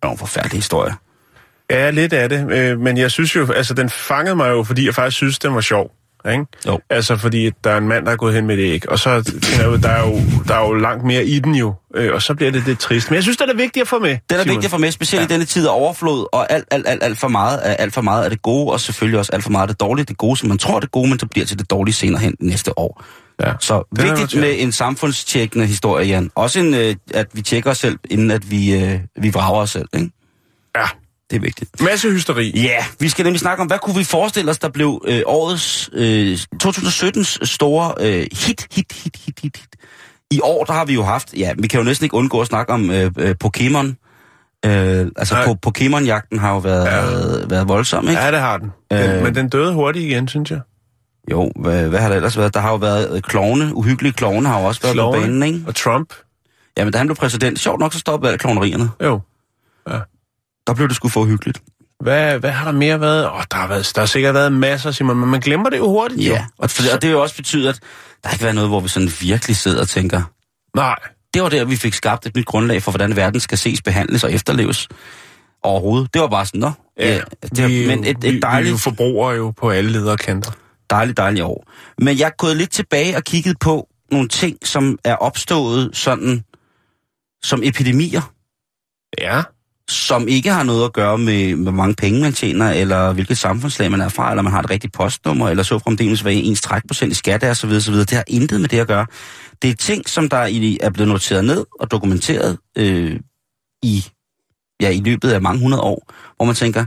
[0.01, 0.93] Det var en forfærdelig historie.
[1.69, 4.85] Ja, lidt af det, øh, men jeg synes jo, altså den fangede mig jo, fordi
[4.85, 5.91] jeg faktisk synes, den var sjov.
[6.29, 6.45] Ikke?
[6.67, 6.79] Jo.
[6.89, 8.99] Altså fordi at der er en mand, der er gået hen med et æg, og
[8.99, 9.09] så
[9.81, 12.51] der er jo, der er jo langt mere i den jo, øh, og så bliver
[12.51, 13.09] det lidt trist.
[13.09, 14.17] Men jeg synes, det er vigtigt at få med.
[14.29, 14.55] Den er Simon.
[14.55, 15.25] vigtig for mig, specielt ja.
[15.25, 18.01] i denne tid af overflod, og alt, alt, alt, alt for meget af alt for
[18.01, 20.05] meget af det gode, og selvfølgelig også alt for meget af det dårlige.
[20.05, 22.21] Det gode, som man tror er det gode, men det bliver til det dårlige senere
[22.21, 23.03] hen næste år.
[23.41, 23.53] Ja.
[23.59, 26.31] Så er vigtigt med en samfundstjekkende historie, Jan.
[26.35, 29.69] Også en, øh, at vi tjekker os selv, inden at vi, øh, vi vrager os
[29.69, 29.87] selv.
[29.93, 30.11] Ikke?
[30.77, 30.85] Ja,
[31.31, 31.81] Det er vigtigt.
[31.81, 32.51] masse hysteri.
[32.55, 35.21] Ja, yeah, vi skal nemlig snakke om, hvad kunne vi forestille os, der blev øh,
[35.25, 39.75] årets, øh, 2017's store øh, hit, hit, hit, hit, hit, hit.
[40.31, 42.47] I år, der har vi jo haft, ja, vi kan jo næsten ikke undgå at
[42.47, 43.85] snakke om øh, øh, Pokémon.
[44.65, 45.45] Øh, altså, Nej.
[45.45, 46.95] po- Pokémon-jagten har jo været, Ja.
[46.95, 47.45] ja.
[47.49, 48.21] været, voldsom, ikke?
[48.21, 48.71] Ja, det har den.
[48.91, 49.23] den Øh.
[49.23, 50.59] Men den døde hurtigt igen, synes jeg.
[51.31, 52.53] Jo, hvad, hvad har der ellers været?
[52.53, 55.63] Der har jo været øh, klovne, uhyggelige klovne har jo også været på banen, ikke?
[55.67, 56.13] Og Trump.
[56.77, 58.89] Jamen, da han blev præsident, sjovt nok, så stoppede alle klovnerierne.
[59.03, 59.19] Jo.
[60.67, 61.61] Der blev det sgu for uhyggeligt.
[61.99, 63.25] Hvad, hvad har der mere været?
[63.31, 65.89] Åh, der, har været, der har sikkert været masser, Simon, men man glemmer det jo
[65.89, 66.21] hurtigt.
[66.27, 66.33] Jo.
[66.33, 67.79] Ja, og, for, og det har jo også betydet, at
[68.23, 70.21] der ikke været noget, hvor vi sådan virkelig sidder og tænker,
[70.75, 70.95] Nej.
[71.33, 74.23] det var der, vi fik skabt et nyt grundlag for, hvordan verden skal ses, behandles
[74.23, 74.87] og efterleves.
[75.63, 76.13] overhovedet.
[76.13, 76.71] Det var bare sådan, nå.
[76.99, 77.21] Ja,
[77.55, 80.17] det, vi, men et, vi, et vi er jo dejligt, forbrugere jo på alle ledere
[80.17, 80.51] kanter.
[80.89, 81.69] dejligt, dejligt år.
[81.97, 86.43] Men jeg er gået lidt tilbage og kigget på nogle ting, som er opstået sådan
[87.43, 88.21] som epidemier,
[89.21, 89.41] Ja
[89.89, 93.91] som ikke har noget at gøre med, hvor mange penge man tjener, eller hvilket samfundslag
[93.91, 97.11] man er fra, eller man har et rigtigt postnummer, eller så fremdeles, hvad ens trækprocent
[97.11, 97.69] i skat er, osv.
[97.69, 97.93] osv.
[97.95, 99.05] Det har intet med det at gøre.
[99.61, 103.19] Det er ting, som der i- er blevet noteret ned og dokumenteret øh,
[103.83, 104.05] i,
[104.81, 106.85] ja, i løbet af mange hundrede år, hvor man tænker,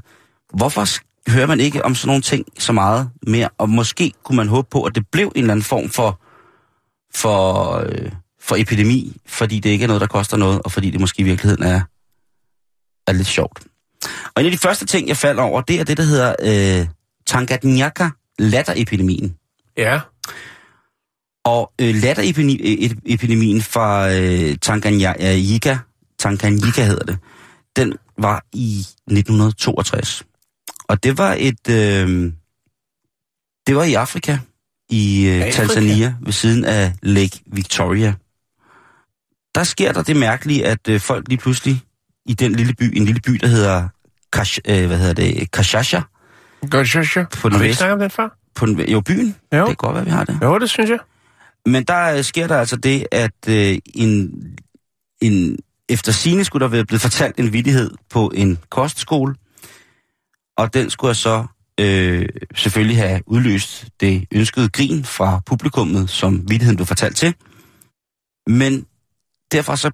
[0.57, 0.87] hvorfor
[1.31, 3.49] hører man ikke om sådan nogle ting så meget mere?
[3.59, 6.21] Og måske kunne man håbe på, at det blev en eller anden form for,
[7.15, 8.11] for, øh,
[8.43, 11.25] for epidemi, fordi det ikke er noget, der koster noget, og fordi det måske i
[11.25, 11.81] virkeligheden er,
[13.07, 13.63] er lidt sjovt.
[14.35, 16.87] Og en af de første ting, jeg faldt over, det er det, der hedder øh,
[17.27, 19.37] Tanganyika latterepidemien.
[19.77, 20.01] Ja.
[21.45, 25.77] Og øh, latterepidemien fra øh, Tanganyika,
[26.19, 27.19] Tanganyika hedder det,
[27.77, 30.23] den var i 1962.
[30.89, 32.33] Og det var et, øh,
[33.67, 34.39] det var i Afrika,
[34.91, 35.51] i øh, Afrika?
[35.51, 38.15] Tanzania, ved siden af Lake Victoria.
[39.55, 41.83] Der sker der det mærkelige, at øh, folk lige pludselig
[42.27, 43.89] i den lille by, en lille by, der hedder,
[44.33, 46.01] Kash, øh, hvad hedder det, Kashasha,
[47.05, 47.25] så.
[47.41, 48.29] På den Har vi ikke snakket om den før?
[48.55, 49.59] på den, jo byen, Jo.
[49.59, 50.39] det kan godt være, vi har det.
[50.43, 50.99] Jo, det synes jeg.
[51.67, 54.31] Men der øh, sker der altså det, at øh, en,
[55.21, 55.59] en,
[55.89, 59.35] efter sine skulle der være blevet fortalt en vidighed på en kostskole,
[60.57, 61.47] og den skulle så
[61.81, 67.35] øh, selvfølgelig have udløst det ønskede grin fra publikummet, som vidigheden blev fortalt til.
[68.47, 68.87] Men
[69.53, 69.91] derfor så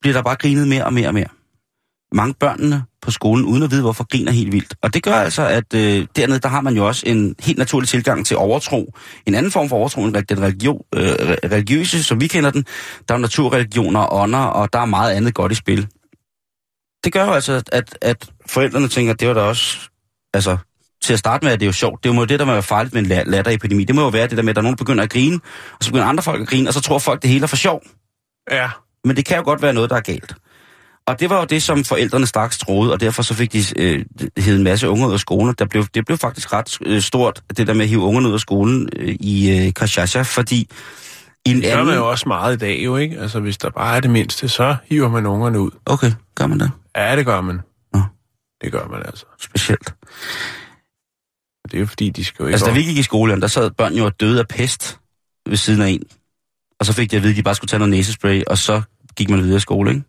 [0.00, 1.28] bliver der bare grinet mere og mere og mere.
[2.12, 4.74] Mange børnene på skolen, uden at vide, hvorfor griner helt vildt.
[4.82, 7.88] Og det gør altså, at øh, dernede, der har man jo også en helt naturlig
[7.88, 8.94] tilgang til overtro.
[9.26, 11.02] En anden form for overtro end den religion, øh,
[11.44, 12.64] religiøse, som vi kender den.
[13.08, 15.88] Der er naturreligioner og ånder, og der er meget andet godt i spil.
[17.04, 19.78] Det gør jo altså, at, at forældrene tænker, at det var da også...
[20.34, 20.56] Altså,
[21.02, 22.04] til at starte med, at det er jo sjovt.
[22.04, 23.84] Det er jo det, der må være farligt med en la- latterepidemi.
[23.84, 25.40] Det må jo være det der med, at der er nogen, der begynder at grine,
[25.78, 27.56] og så begynder andre folk at grine, og så tror folk, det hele er for
[27.56, 27.82] sjov.
[28.50, 28.70] Ja.
[29.04, 30.34] Men det kan jo godt være noget, der er galt.
[31.10, 34.04] Og det var jo det, som forældrene straks troede, og derfor så fik de øh,
[34.36, 35.54] hed en masse unger ud af skolen.
[35.58, 38.34] Der blev, det blev faktisk ret øh, stort, det der med at hive ungerne ud
[38.34, 40.68] af skolen øh, i øh, Kashasha, fordi
[41.46, 41.94] i en Det gør man anden...
[41.94, 43.18] jo også meget i dag, jo, ikke?
[43.20, 45.70] Altså, hvis der bare er det mindste, så hiver man ungerne ud.
[45.86, 46.70] Okay, gør man det?
[46.96, 47.60] Ja, det gør man.
[47.94, 48.02] Nå.
[48.64, 49.26] Det gør man altså.
[49.40, 49.94] Specielt.
[51.64, 52.54] Det er jo fordi, de skal jo ikke...
[52.54, 54.98] Altså, da vi gik i skole, der sad børn jo døde af pest
[55.48, 56.02] ved siden af en.
[56.80, 58.82] Og så fik de at vide, at de bare skulle tage noget næsespray, og så
[59.16, 60.02] gik man videre i skole, ikke?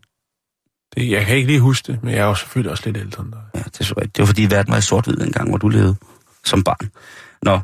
[0.96, 3.22] Det, jeg kan ikke lige huske det, men jeg er jo selvfølgelig også lidt ældre
[3.22, 3.40] end dig.
[3.54, 4.16] Ja, det er så rigtigt.
[4.16, 5.96] Det var fordi verden var i sort-hvid engang, hvor du levede
[6.44, 6.90] som barn.
[7.42, 7.60] Nå,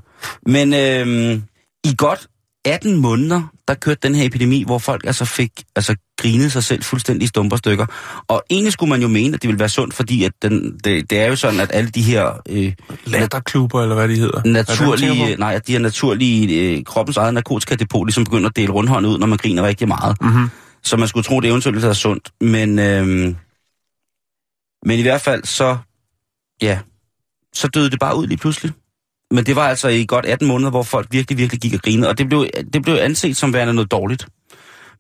[0.47, 1.43] men øhm,
[1.85, 2.29] i godt
[2.65, 6.83] 18 måneder, der kørte den her epidemi, hvor folk altså fik altså grinet sig selv
[6.83, 7.87] fuldstændig i stumper stykker.
[8.29, 11.11] Og egentlig skulle man jo mene, at det ville være sundt, fordi at den, det,
[11.11, 12.73] det er jo sådan, at alle de her øh,
[13.05, 14.39] Latterklubber, eller hvad de hedder.
[14.39, 18.73] Er det, naturlige, nej, de her naturlige øh, kroppens eget narkotikadepot ligesom begynder at dele
[18.73, 20.17] rundhånden ud, når man griner rigtig meget.
[20.23, 20.51] Mhm.
[20.83, 22.31] Så man skulle tro, det eventuelt ville være sundt.
[22.41, 23.37] Men, øhm,
[24.87, 25.79] men i hvert fald så,
[26.63, 26.79] ja,
[27.53, 28.73] så døde det bare ud lige pludselig.
[29.31, 32.09] Men det var altså i godt 18 måneder, hvor folk virkelig, virkelig gik og grinede,
[32.09, 34.27] og det blev, det blev anset som værende noget dårligt.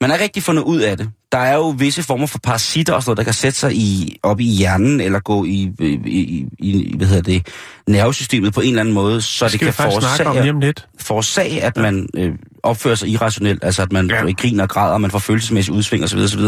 [0.00, 1.12] Man har rigtig fundet ud af det.
[1.32, 4.18] Der er jo visse former for parasitter og sådan noget, der kan sætte sig i,
[4.22, 5.70] op i hjernen, eller gå i,
[6.06, 7.46] i, i, hvad hedder det,
[7.86, 12.32] nervesystemet på en eller anden måde, så Det det kan forårsage, forårsage at man øh,
[12.62, 14.32] opfører sig irrationelt, altså at man Ja.
[14.32, 16.18] griner og græder, og man får følelsesmæssige udsving osv.
[16.18, 16.40] osv.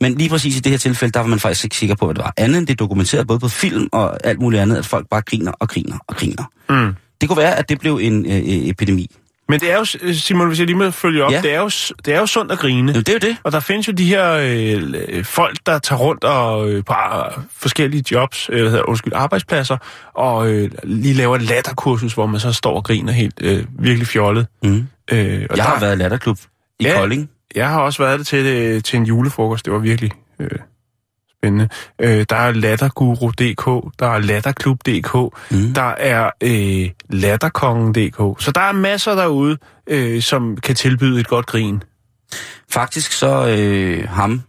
[0.00, 2.14] Men lige præcis i det her tilfælde, der var man faktisk ikke sikker på, hvad
[2.14, 2.32] det var.
[2.36, 5.22] Andet end det er dokumenteret både på film og alt muligt andet, at folk bare
[5.22, 6.44] griner og griner og griner.
[6.70, 6.94] Mm.
[7.20, 9.10] Det kunne være, at det blev en øh, øh, epidemi.
[9.48, 9.84] Men det er jo,
[10.14, 11.40] Simon, hvis jeg lige må følge op, Ja.
[11.40, 11.68] det, er jo,
[12.04, 12.92] det er jo sundt at grine.
[12.92, 13.36] Jo, det er jo det.
[13.44, 17.44] Og der findes jo de her øh, folk, der tager rundt og øh, på øh,
[17.56, 19.76] forskellige jobs, øh, hedder, undskyld, arbejdspladser,
[20.14, 24.06] og øh, lige laver et latterkursus, hvor man så står og griner helt øh, virkelig
[24.06, 24.46] fjollet.
[24.62, 24.86] Mm.
[25.12, 26.38] Øh, og Jeg har der- været i latterklub
[26.80, 26.94] i Ja.
[26.98, 27.30] Kolding.
[27.54, 29.64] Jeg har også været det til, øh, til en julefrokost.
[29.64, 30.48] Det var virkelig øh,
[31.42, 31.68] spændende.
[32.00, 35.14] Øh, der er latterguru.dk, der er latterklub.dk,
[35.50, 35.74] Mm.
[35.74, 38.42] der er øh, latterkongen.dk.
[38.44, 41.82] Så der er masser derude, øh, som kan tilbyde et godt grin.
[42.70, 44.42] Faktisk så øh, ham,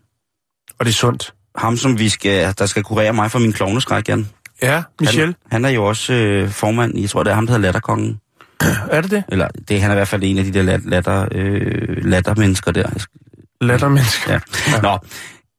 [0.80, 1.34] Og det er sundt.
[1.58, 4.28] ham som vi skal, der skal kurere mig for min klovneskræk, Jan.
[4.62, 7.54] Ja, Michel, Han, han er jo også øh, formand, jeg tror det er ham, der
[7.54, 8.20] hedder Latterkongen.
[8.92, 9.24] er det det?
[9.30, 12.72] Eller det, han er i hvert fald en af de der lat, latter, øh, lattermennesker
[12.72, 12.90] der.
[13.62, 14.40] Lattermennesker.
[14.74, 14.82] Ja.
[14.82, 14.98] Nå.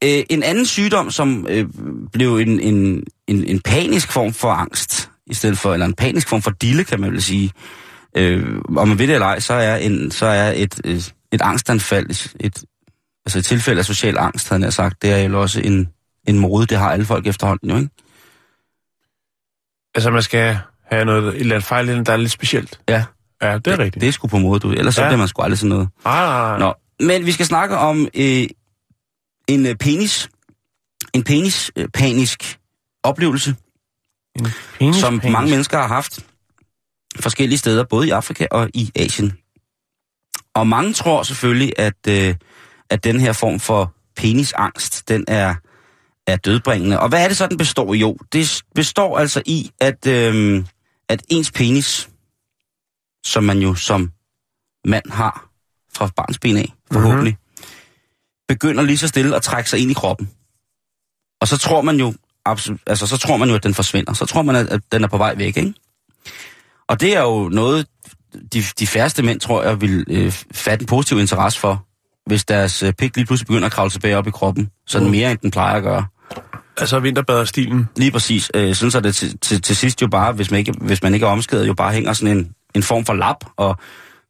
[0.04, 1.66] Øh, en anden sygdom, som øh,
[2.12, 6.28] blev en, en, en, en panisk form for angst, i stedet for, eller en panisk
[6.28, 7.52] form for dille, kan man vel sige.
[8.16, 11.40] Øh, om man ved det eller ej, så er, en, så er et, et, et
[11.42, 12.10] angstanfald,
[12.40, 12.64] et,
[13.26, 15.88] altså et tilfælde af social angst, havde jeg sagt, det er jo også en,
[16.28, 17.90] en mode, det har alle folk efterhånden jo, ikke?
[19.94, 20.58] Altså, man skal
[20.90, 22.80] have noget, et eller andet fejl, der er lidt specielt.
[22.88, 23.04] Ja,
[23.42, 24.00] Ja, det er rigtigt.
[24.00, 24.70] det er sgu på måde, du.
[24.72, 25.08] Ellers så Ja.
[25.08, 25.88] bliver man sgu aldrig sådan noget.
[26.04, 26.58] Nej, nej, nej.
[26.58, 26.74] Nå,
[27.06, 28.46] men vi skal snakke om øh,
[29.54, 30.30] en øh, penis.
[31.14, 32.58] En penis øh, panisk
[33.02, 33.56] oplevelse,
[34.38, 34.46] En
[34.78, 35.32] penis, som penis.
[35.32, 36.26] mange mennesker har haft
[37.20, 39.32] forskellige steder, både i Afrika og i Asien.
[40.54, 42.34] Og mange tror selvfølgelig, at, øh,
[42.90, 45.54] at den her form for penisangst, den er,
[46.26, 47.00] er dødbringende.
[47.00, 47.98] Og hvad er det så, den består i?
[47.98, 50.64] Jo, det består altså i, at, øh,
[51.08, 52.10] at ens penis,
[53.24, 54.12] som man jo som
[54.84, 55.50] mand har
[55.94, 57.39] fra barns ben af, forhåbentlig, mm-hmm.
[58.50, 60.30] Begynder lige så stille at trække sig ind i kroppen.
[61.40, 64.12] Og så tror man jo, absolut, altså, så tror man jo, at den forsvinder.
[64.12, 65.74] Så tror man, at, den er på vej væk, ikke?
[66.88, 67.86] Og det er jo noget,
[68.52, 71.86] de, de færreste mænd, tror jeg, vil øh, fatte en positiv interesse for,
[72.26, 74.70] hvis deres øh, pik lige pludselig begynder at kravle tilbage op i kroppen.
[74.86, 75.10] Sådan Mm.
[75.10, 76.06] mere, end den plejer at gøre.
[76.76, 77.88] Altså vinterbaderstilen.
[77.96, 78.50] Lige præcis.
[78.54, 81.14] Øh, sådan så det til, til, til sidst jo bare, hvis man, ikke, hvis man
[81.14, 83.76] ikke er omskædet, jo bare hænger sådan en, en form for lap, og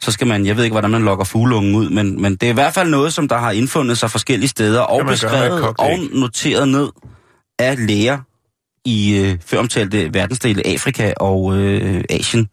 [0.02, 2.50] så skal man, jeg ved ikke, hvordan man lokker fuglungen ud, men, men det er
[2.50, 6.68] i hvert fald noget, som der har indfundet sig forskellige steder, og beskrevet og noteret
[6.68, 6.88] ned
[7.58, 8.18] af læger
[8.84, 12.48] i øh, føromtalte verdensdele Afrika og øh, Asien.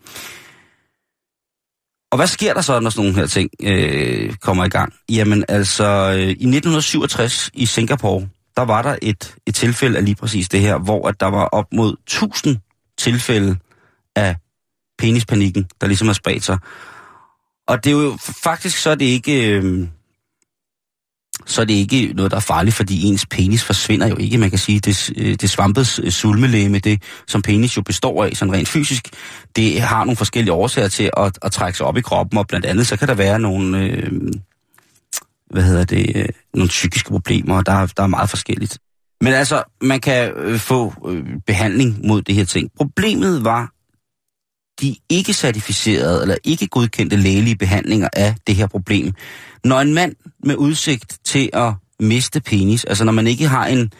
[2.12, 4.93] Og hvad sker der så, når sådan nogle her ting øh, kommer i gang?
[5.10, 10.15] Jamen altså, øh, i 1967 i Singapore, der var der et, et tilfælde af lige
[10.15, 12.57] præcis det her, hvor at der var op mod 1000
[12.97, 13.57] tilfælde
[14.15, 14.36] af
[14.97, 16.57] penispanikken, der ligesom har spredt sig.
[17.67, 19.51] Og det er jo faktisk så er det ikke...
[19.51, 19.88] Øh,
[21.45, 24.38] så er det ikke noget, der er farligt, fordi ens penis forsvinder jo ikke.
[24.38, 28.38] Man kan sige, det, øh, det svampets øh, sulmelæme, det som penis jo består af,
[28.38, 29.10] sådan rent fysisk,
[29.56, 32.65] det har nogle forskellige årsager til at, at trække sig op i kroppen, og blandt
[32.65, 34.12] andet så kan der være nogle, øh,
[35.51, 38.77] hvad hedder det, øh, nogle psykiske problemer, og der, er- der er meget forskelligt.
[39.21, 42.69] Men altså, man kan øh, få øh, behandling mod det her ting.
[42.77, 43.71] Problemet var
[44.82, 49.13] de ikke certificerede eller ikke godkendte lægelige behandlinger af det her problem.
[49.63, 53.92] Når en mand med udsigt til at miste penis, altså når man ikke har en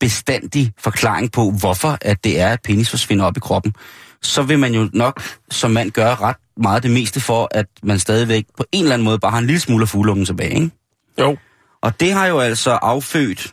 [0.00, 3.74] bestandig forklaring på, hvorfor at det er, at penis forsvinder op i kroppen,
[4.22, 7.98] så vil man jo nok som mand gøre ret meget det meste for, at man
[7.98, 10.54] stadigvæk på en eller anden måde bare har en lille smule af fuglungen tilbage.
[10.54, 10.70] Ikke?
[11.18, 11.36] Jo.
[11.82, 13.52] Og det har jo altså affødt,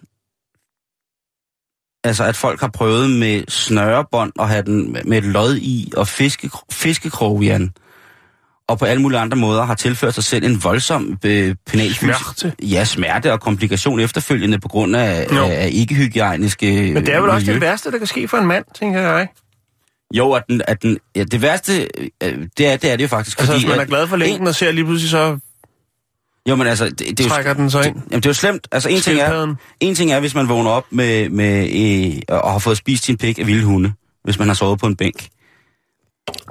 [2.03, 6.07] altså at folk har prøvet med snørebånd og have den med et lod i og
[6.07, 7.73] fiske, fiskekrog i den.
[8.67, 11.99] Og på alle mulige andre måder har tilført sig selv en voldsom øh, penalfys.
[11.99, 12.53] Smerte.
[12.61, 17.29] Ja, smerte og komplikation efterfølgende på grund af, af, af ikke-hygiejniske Men det er vel
[17.29, 17.53] også miljø.
[17.53, 19.27] det værste, der kan ske for en mand, tænker jeg.
[20.13, 21.87] Jo, at den, at den, ja, det værste,
[22.23, 23.39] øh, det er, det er det jo faktisk.
[23.39, 25.37] Altså, fordi, hvis man er glad for længden og ser lige pludselig, så
[26.49, 27.95] Jo, men altså, det, det er jo, trækker den sig ind.
[27.95, 28.67] Jamen, det er jo slemt.
[28.71, 31.69] Altså, en ting, er, en ting er, hvis man vågner op med, med
[32.15, 34.87] øh, og har fået spist sin pik af vilde hunde, hvis man har sovet på
[34.87, 35.27] en bænk.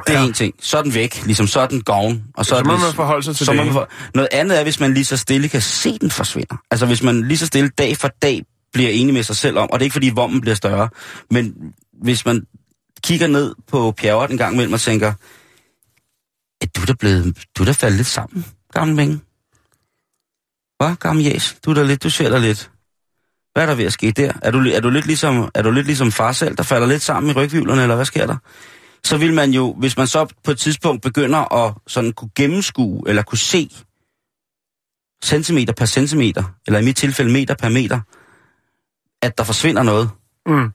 [0.07, 0.27] Det er Ja.
[0.27, 0.55] en ting.
[0.61, 1.25] Så er den væk.
[1.27, 2.23] Ligesom så er den gone.
[2.35, 3.89] Og så, Så er må man forholde sig til så det, man for...
[4.15, 6.57] Noget andet er, hvis man lige så stille kan se, den forsvinder.
[6.71, 9.71] Altså hvis man lige så stille dag for dag bliver enig med sig selv om,
[9.71, 10.89] og det er ikke fordi vommen bliver større,
[11.31, 11.55] men
[12.03, 12.43] hvis man
[13.03, 15.13] kigger ned på pjerret en gang imellem og tænker,
[16.61, 19.19] at du er da blevet, du er da faldet lidt sammen, gammel mængde.
[20.79, 21.57] Hvad, gammel jæs?
[21.65, 22.71] Du er da lidt, du ser da lidt.
[23.53, 24.33] Hvad er der ved at ske der?
[24.43, 27.03] Er du, er du lidt ligesom, er du lidt ligesom far selv, der falder lidt
[27.03, 28.37] sammen i rygvivlerne, eller hvad sker der?
[29.05, 33.03] Så vil man jo, hvis man så på et tidspunkt begynder at sådan kunne gennemskue,
[33.09, 33.71] eller kunne se
[35.25, 38.01] centimeter per centimeter, eller i mit tilfælde meter per meter,
[39.23, 40.11] at der forsvinder noget,
[40.47, 40.71] Mm.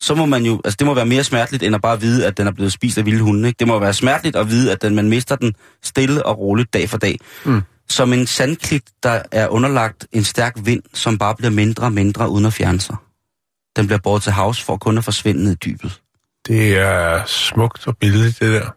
[0.00, 2.36] så må man jo, altså det må være mere smerteligt, end at bare vide, at
[2.36, 3.48] den er blevet spist af vilde hunde.
[3.48, 3.58] Ikke?
[3.58, 6.90] Det må være smerteligt at vide, at den, man mister den stille og roligt dag
[6.90, 7.18] for dag.
[7.44, 7.62] Mm.
[7.90, 12.30] Som en sandklit, der er underlagt en stærk vind, som bare bliver mindre og mindre
[12.30, 12.96] uden at fjerne sig.
[13.76, 16.00] Den bliver båret til havs for kun at forsvinde ned i dybet.
[16.46, 18.70] Det er smukt og billigt, det der.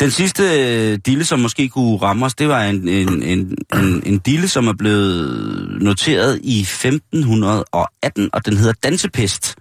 [0.00, 4.02] Den sidste øh, dille, som måske kunne ramme os, det var en, en, en, en,
[4.06, 9.56] en dille, som er blevet noteret i 1518, og den hedder dansepest.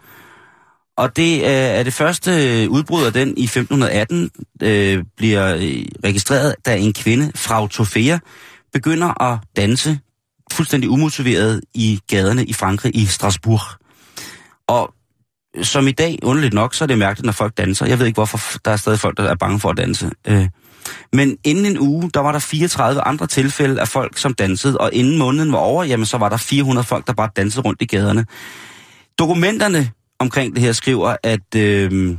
[0.97, 2.31] Og det øh, er det første
[2.69, 8.17] udbrud af den i 1518, øh, bliver øh, registreret, da en kvinde, Frau Tofea,
[8.75, 9.99] begynder at danse
[10.51, 13.61] fuldstændig umotiveret i gaderne i Frankrig, i Strasbourg.
[14.67, 14.93] Og
[15.61, 17.85] som i dag, underligt nok, så er det mærkeligt, når folk danser.
[17.85, 20.11] Jeg ved ikke, hvorfor der er stadig folk, der er bange for at danse.
[20.27, 20.47] Øh,
[21.13, 24.89] Men inden en uge, der var der 34 andre tilfælde af folk, som dansede, og
[24.93, 27.85] inden måneden var over, jamen så var der 400 folk, der bare dansede rundt i
[27.85, 28.25] gaderne.
[29.19, 32.17] Dokumenterne omkring det her skriver, at øh,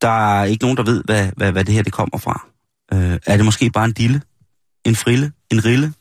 [0.00, 2.46] der er ikke nogen, der ved, hvad, hvad, hvad det her det kommer fra.
[2.92, 4.20] Øh, er det måske bare en dille?
[4.84, 5.32] En frille?
[5.50, 5.92] En rille?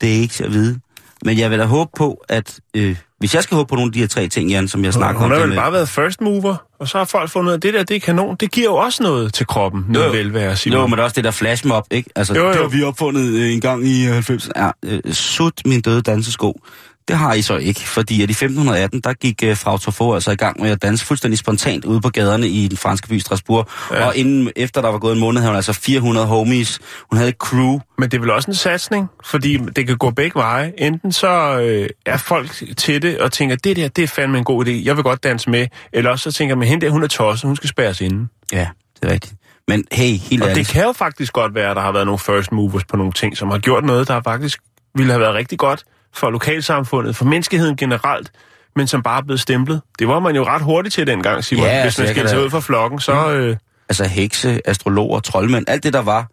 [0.00, 0.80] Det er ikke at vide.
[1.24, 3.92] Men jeg vil da håbe på, at øh, hvis jeg skal håbe på nogle af
[3.92, 5.30] de her tre ting, Jan, som jeg snakker Hun om...
[5.30, 7.74] har det vel bare været first mover, og så har folk fundet ud af, det
[7.74, 8.36] der, det er kanon.
[8.40, 10.10] Det giver jo også noget til kroppen, noget Jo.
[10.12, 10.78] velvære, Simon.
[10.78, 12.10] Jo, men det er også det der flashmob, ikke?
[12.16, 12.48] Altså, Jo, jo.
[12.52, 14.48] det har vi opfundet øh, en gang i 90'erne.
[14.56, 16.60] Ja, øh, sut min døde dansesko.
[17.08, 20.30] Det har I så ikke, fordi at i 1518, der gik uh, Frau Truffaut altså
[20.30, 23.68] i gang med at danse fuldstændig spontant ude på gaderne i den franske by Strasbourg.
[23.90, 24.06] Ja.
[24.06, 26.78] Og inden, efter der var gået en måned, havde hun altså 400 homies.
[27.10, 27.78] Hun havde et crew.
[27.98, 30.72] Men det er vel også en satsning, fordi det kan gå begge veje.
[30.78, 34.44] Enten så øh, er folk til det og tænker, det der, det er fandme en
[34.44, 35.66] god idé, jeg vil godt danse med.
[35.92, 38.28] Eller også så tænker man, hende der, hun er tosset, hun skal spærres inde.
[38.52, 38.68] Ja,
[39.00, 39.34] det er rigtigt.
[39.68, 40.68] Men hey, helt Og det ærligt.
[40.68, 43.36] kan jo faktisk godt være, at der har været nogle first movers på nogle ting,
[43.36, 44.58] som har gjort noget, der faktisk
[44.94, 48.30] ville have været rigtig godt for lokalsamfundet, for menneskeheden generelt,
[48.76, 49.82] men som bare er blevet stemplet.
[49.98, 51.66] Det var man jo ret hurtigt til dengang, Simon.
[51.66, 53.30] Ja, Hvis man skal tage ud fra flokken, så...
[53.30, 53.56] Øh,
[53.88, 56.30] Altså hekse, astrologer, troldmænd, alt det der var.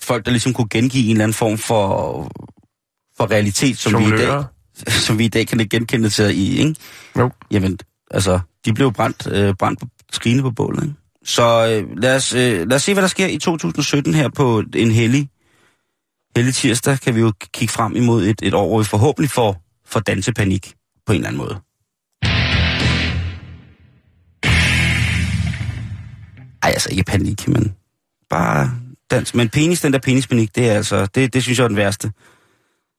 [0.00, 2.22] Folk, der ligesom kunne gengive en eller anden form for,
[3.16, 4.44] for realitet, som vi, i dag,
[5.06, 6.74] som vi i dag kan genkende til i, ikke?
[7.18, 7.30] Jo.
[7.50, 7.78] Jamen,
[8.10, 10.94] altså, de blev brændt, øh, brændt på skrine på bålet, ikke?
[11.24, 14.62] Så øh, lad, os, øh, lad os se, hvad der sker i 2017 her på
[14.74, 15.30] en hellig,
[16.36, 17.00] hellig tirsdag.
[17.00, 20.74] Kan vi jo kigge frem imod et, et år, hvor vi forhåbentlig får, får dansepanik
[21.06, 21.60] på en eller anden måde.
[26.62, 27.74] Ej, altså ikke panik, men
[28.30, 28.70] bare
[29.10, 29.34] dans.
[29.34, 32.12] Men penis, den der penispanik, det er altså, det, det synes jeg er den værste.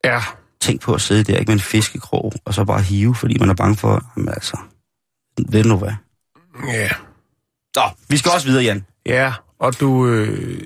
[0.04, 0.22] Ja,
[0.62, 3.50] Tænk på at sidde der, ikke med en fiskekrog, og så bare hive, fordi man
[3.50, 4.58] er bange for, jamen altså,
[5.50, 5.92] ved du nu hvad?
[6.68, 6.90] ja.
[7.76, 8.86] Nå, vi skal også videre, Jan.
[9.06, 10.62] Ja, og du, øh,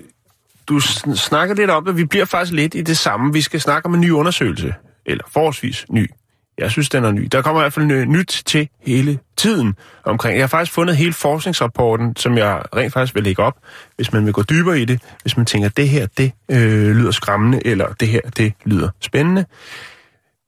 [0.67, 0.80] du
[1.15, 3.34] snakker lidt om, at vi bliver faktisk lidt i det samme.
[3.34, 4.74] Vi skal snakke om en ny undersøgelse,
[5.06, 6.10] eller forholdsvis ny.
[6.58, 7.28] Jeg synes, den er ny.
[7.32, 10.36] Der kommer i hvert fald nyt til hele tiden omkring.
[10.38, 13.58] Jeg har faktisk fundet hele forskningsrapporten, som jeg rent faktisk vil lægge op,
[13.95, 15.02] hvis man vil gå dybere i det.
[15.21, 19.45] Hvis man tænker, det her, det øh, lyder skræmmende, eller det her, det lyder spændende.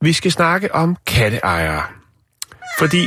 [0.00, 1.82] Vi skal snakke om katteejere.
[2.78, 3.06] Fordi...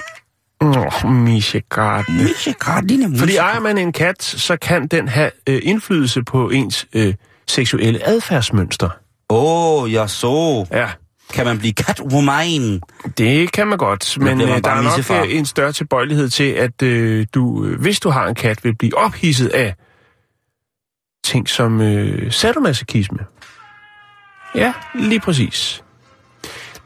[0.61, 3.17] Åh, Misha Gardner.
[3.19, 7.13] Fordi ejer man en kat, så kan den have øh, indflydelse på ens øh,
[7.47, 8.89] seksuelle adfærdsmønster.
[9.29, 10.65] Åh, oh, jeg så.
[10.71, 10.89] Ja,
[11.33, 12.81] Kan man blive catwoman?
[13.17, 15.23] det kan man godt, men man øh, der er nok missefar.
[15.23, 18.75] øh, en større tilbøjelighed til, at øh, du, øh, hvis du har en kat, vil
[18.75, 19.75] blive ophidset af
[21.23, 23.19] ting som øh, sadomasochisme.
[24.55, 25.83] Ja, lige præcis.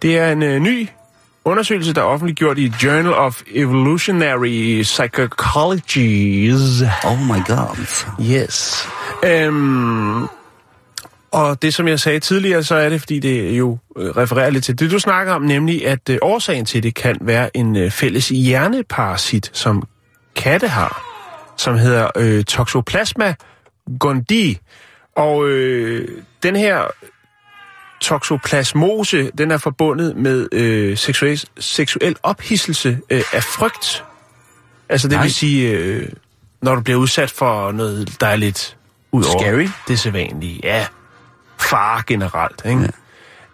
[0.02, 0.88] Det er en øh, ny
[1.46, 6.82] undersøgelse, der er offentliggjort i Journal of Evolutionary Psychologies.
[7.06, 7.78] Oh my god.
[8.22, 8.88] Yes.
[9.26, 10.28] Øhm,
[11.32, 14.64] og det, som jeg sagde tidligere, så er det, fordi det jo øh, refererer lidt
[14.64, 17.92] til det, du snakker om, nemlig at øh, årsagen til det kan være en øh,
[17.92, 19.84] fælles hjerneparasit, som
[20.36, 21.04] katte har,
[21.58, 23.36] som hedder øh, Toxoplasma
[24.00, 24.60] gondii.
[25.16, 26.08] Og øh,
[26.44, 26.84] den her
[28.02, 34.04] toxoplasmose, den er forbundet med øh, seksuel, seksuel ophidselse øh, af frygt.
[34.90, 35.24] Altså det Nej.
[35.24, 36.10] vil sige, øh,
[36.62, 38.78] når du bliver udsat for noget, der er lidt
[39.12, 39.68] ud over Scary.
[39.88, 40.60] det sædvanlige.
[40.64, 40.86] Ja,
[41.60, 42.62] far generelt.
[42.66, 42.90] Ikke?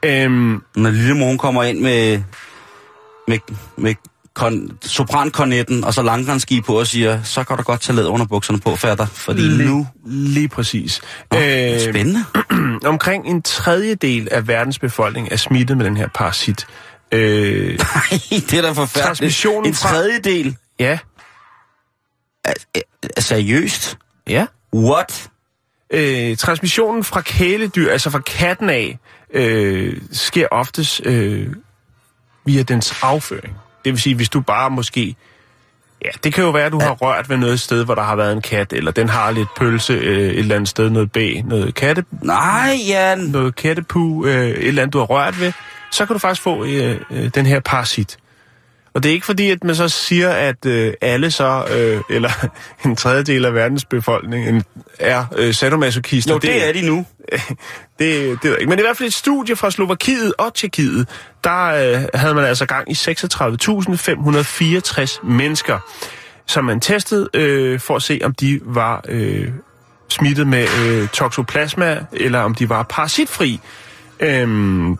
[0.03, 0.23] Ja.
[0.23, 2.21] Øhm, Når lille mor kommer ind med,
[3.27, 3.39] med,
[3.77, 3.95] med
[4.37, 8.25] kon, soprankornetten og så langrenski på og siger, så kan du godt tage læder under
[8.25, 9.05] bukserne på, fatter.
[9.05, 9.87] Fordi lige, nu...
[10.05, 11.01] lige præcis.
[11.29, 12.25] Oh, Øhm, spændende.
[12.93, 16.67] omkring en tredjedel af verdens befolkning er smittet med den her parasit.
[17.11, 18.93] Øh, Nej, det er da forfærdeligt.
[19.05, 20.55] Transmissionen En fra- tredjedel.
[20.79, 20.99] ja,
[22.45, 22.53] Er,
[23.17, 23.97] er, seriøst?
[24.27, 24.45] ja.
[24.75, 25.29] What?
[25.93, 28.99] Øh, transmissionen fra kæledyr, altså fra katten af,
[29.33, 31.47] øh, sker oftest øh,
[32.45, 33.55] via dens afføring.
[33.87, 35.15] Det vil sige, hvis du bare måske...
[36.05, 38.15] Ja, det kan jo være, at du har rørt ved noget sted, hvor der har
[38.15, 41.17] været en kat, eller den har lidt pølse øh, et eller andet sted, noget B,
[41.45, 43.19] noget katte, Nej, Jan.
[43.19, 45.51] noget kattepu, øh, et eller andet, du har rørt ved,
[45.91, 48.17] så kan du faktisk få øh, øh, den her parasit.
[48.97, 52.47] Og det er ikke fordi, at man så siger, at øh, alle så, øh, eller
[52.85, 54.63] en tredjedel af verdens befolkning en,
[54.99, 56.33] er øh, sadomasochister.
[56.33, 57.05] Jo, det er de nu.
[57.99, 58.69] det, det ved ikke.
[58.69, 61.07] Men i hvert fald et studie fra Slovakiet og Tjekkiet,
[61.43, 65.79] der øh, havde man altså gang i 36.564 mennesker,
[66.45, 69.47] som man testede øh, for at se, om de var øh,
[70.09, 73.59] smittet med øh, toxoplasma, eller om de var parasitfri.
[74.19, 74.97] Øhm,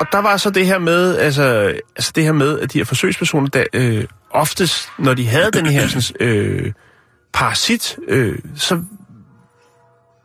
[0.00, 2.84] og der var så det her med, altså, altså det her med, at de her
[2.84, 6.72] forsøgspersoner, der øh, oftest, når de havde den her sådan, øh,
[7.32, 8.82] parasit, øh, så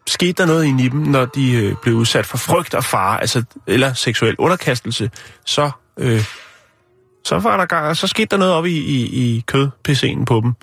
[0.08, 3.22] skete der noget inde i dem, når de øh, blev udsat for frygt og fare,
[3.22, 5.12] altså, eller seksuel underkastelse,
[5.46, 6.24] så, øh,
[7.24, 10.54] så, var der, gang- så skete der noget op i, i, i kødpc'en på dem.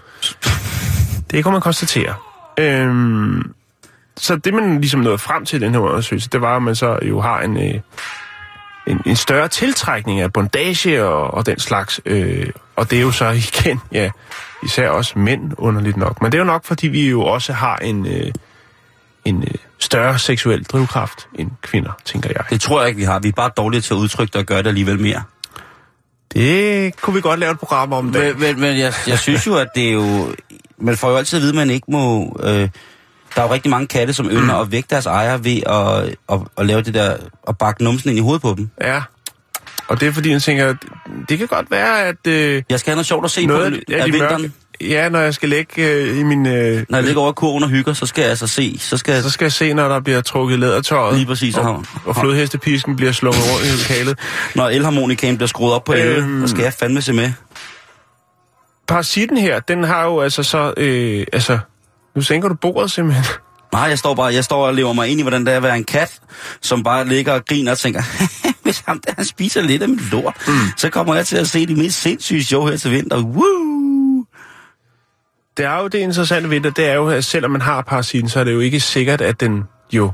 [1.30, 2.14] Det kunne man konstatere.
[2.58, 3.54] Øhm,
[4.16, 6.74] så det, man ligesom nåede frem til i den her undersøgelse, det var, at man
[6.74, 7.80] så jo har en, øh,
[8.86, 12.00] en, en større tiltrækning af bondage og, og den slags.
[12.06, 13.24] Øh, og det er jo så
[13.64, 14.10] igen, ja,
[14.62, 16.22] især også mænd underligt nok.
[16.22, 18.32] Men det er jo nok, fordi vi jo også har en, øh,
[19.24, 22.44] en øh, større seksuel drivkraft end kvinder, tænker jeg.
[22.50, 23.18] Det tror jeg ikke, vi har.
[23.18, 25.22] Vi er bare dårlige til at udtrykke det og gøre det alligevel mere.
[26.34, 28.04] Det kunne vi godt lave et program om.
[28.04, 30.34] Men, men, men jeg, jeg synes jo, at det er jo...
[30.78, 32.36] Man får jo altid at vide, at man ikke må...
[32.42, 32.68] Øh,
[33.36, 36.40] der er jo rigtig mange katte, som ynder at vække deres ejer ved at, at,
[36.58, 37.16] at lave det der...
[37.48, 38.70] at bakke numsen ind i hovedet på dem.
[38.80, 39.02] Ja.
[39.88, 40.74] Og det er fordi, jeg tænker,
[41.28, 42.26] det kan godt være, at...
[42.26, 44.42] Øh, Jeg skal have noget sjovt at se på noget af, af de vinteren.
[44.42, 46.46] mørke, Ja, når jeg skal ligge øh, i min...
[46.46, 48.76] Øh, Når jeg ligger over kurven og hygger, så skal jeg altså se.
[48.80, 51.16] Så skal jeg så skal jeg se, når der bliver trukket lædertøjet.
[51.16, 51.56] lige præcis...
[51.56, 54.18] Og, Og, og flodhestepisken bliver slået rundt i lokalet.
[54.56, 56.40] når elharmonikaen bliver skruet op på 11, Øhm.
[56.46, 57.32] så skal jeg fandme se med.
[58.88, 60.74] Parasitten her, den har jo altså så...
[60.76, 61.58] Øh, altså,
[62.14, 63.24] nu sænker du bordet simpelthen.
[63.72, 65.62] Nej, jeg står bare jeg står og lever mig ind i, hvordan det er at
[65.62, 66.20] være en kat,
[66.60, 68.02] som bare ligger og griner og tænker,
[68.64, 70.52] hvis ham der han spiser lidt af mit lort, mm.
[70.76, 73.22] så kommer jeg til at se de mest sindssyge show her til vinter.
[73.22, 74.24] Woo!
[75.56, 78.28] Det er jo det interessante ved det, det er jo, at selvom man har parasitten,
[78.30, 80.12] så er det jo ikke sikkert, at den jo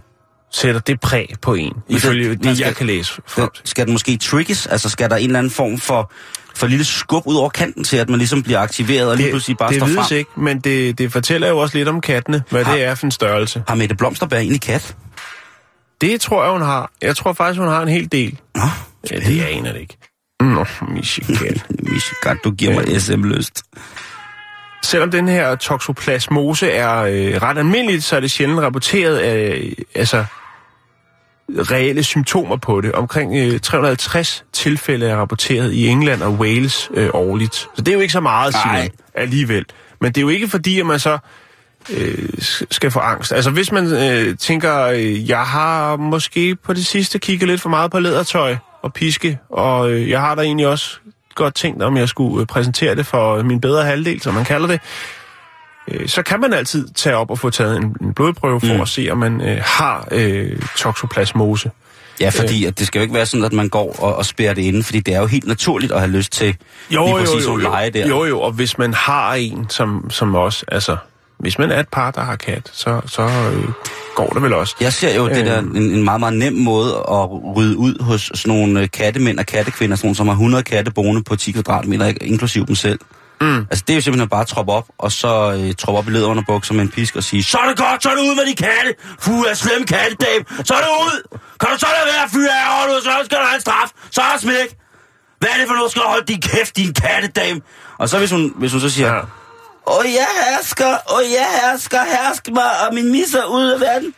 [0.52, 4.16] sætter det præg på en, ifølge det, skal- jeg kan læse Den, skal den måske
[4.16, 4.66] trigges?
[4.66, 6.12] Altså skal der en eller anden form for,
[6.58, 9.56] for lille skub ud over kanten til, at man ligesom bliver aktiveret og lige pludselig
[9.56, 10.18] bare det står vides frem?
[10.18, 13.06] ikke, men det, det fortæller jo også lidt om kattene, hvad Har- det er for
[13.06, 13.62] en størrelse.
[13.68, 14.96] Har Mette Blomsterberg egentlig kat?
[16.00, 16.90] Det tror jeg, hun har.
[17.02, 18.38] Jeg tror faktisk, hun har en hel del.
[18.54, 18.62] Nå,
[19.10, 19.96] Ja, det jeg aner det ikke.
[20.40, 21.56] Nå, Michigan.
[21.92, 23.62] Michigan, du giver mig SM-lyst.
[24.82, 30.24] Selvom den her toxoplasmose er øh, ret almindeligt, så er det sjældent rapporteret øh, altså,
[31.48, 32.92] reelle symptomer på det.
[32.92, 37.54] Omkring øh, 350 tilfælde er rapporteret i England og Wales øh, årligt.
[37.54, 38.54] Så det er jo ikke så meget.
[38.54, 39.64] Simon, alligevel.
[40.00, 41.18] Men det er jo ikke fordi, at man så
[41.90, 42.28] øh,
[42.70, 43.32] skal få angst.
[43.32, 47.68] Altså hvis man øh, tænker, øh, jeg har måske på det sidste kigget lidt for
[47.68, 50.98] meget på lædertøj og piske, og øh, jeg har da egentlig også
[51.34, 54.66] godt tænkt, om jeg skulle øh, præsentere det for min bedre halvdel, som man kalder
[54.66, 54.80] det,
[55.90, 58.80] øh, så kan man altid tage op og få taget en, en blodprøve for Mm.
[58.80, 61.70] at se, om man øh, har øh, toxoplasmose.
[62.20, 64.54] Ja, fordi at det skal jo ikke være sådan, at man går og, og spærer
[64.54, 66.46] det inde, fordi det er jo helt naturligt at have lyst til
[66.90, 68.06] Jo, lige jo, præcis jo, sådan jo, lege der.
[68.08, 70.96] jo, jo, og hvis man har en, som, som også, altså,
[71.38, 73.64] hvis man er et par, der har kat, så, så øh,
[74.14, 74.74] går det vel også.
[74.80, 75.46] Jeg ser jo det Øh.
[75.46, 79.38] der en, en meget, meget nem måde at rydde ud hos sådan nogle øh, kattemænd
[79.38, 82.24] og kattekvinder, sådan nogle, som har 100 katte boende på 10 kvadratmeter, ikke?
[82.24, 82.98] inklusiv dem selv.
[83.40, 83.66] Mm.
[83.70, 86.10] Altså det er jo simpelthen bare at troppe op, og så øh, troppe op i
[86.10, 88.46] lederunderbukser med en pisk og sige, så er det godt, så er det ud med
[88.46, 88.94] de katte!
[89.20, 90.44] Fu er slem kattedame!
[90.64, 91.38] Så er det ud!
[91.60, 93.90] Kan du så lade være fyre af og så skal du have en straf!
[94.10, 94.70] Så er smæk!
[95.38, 97.60] Hvad er det for noget, skal du holde din kæft, din kattedame?
[97.98, 99.20] Og så hvis hun, hvis hun så siger, Ja.
[99.86, 104.14] Åh ja, hersker, åh ja, hersker, hersk mig og min misser ud af verden.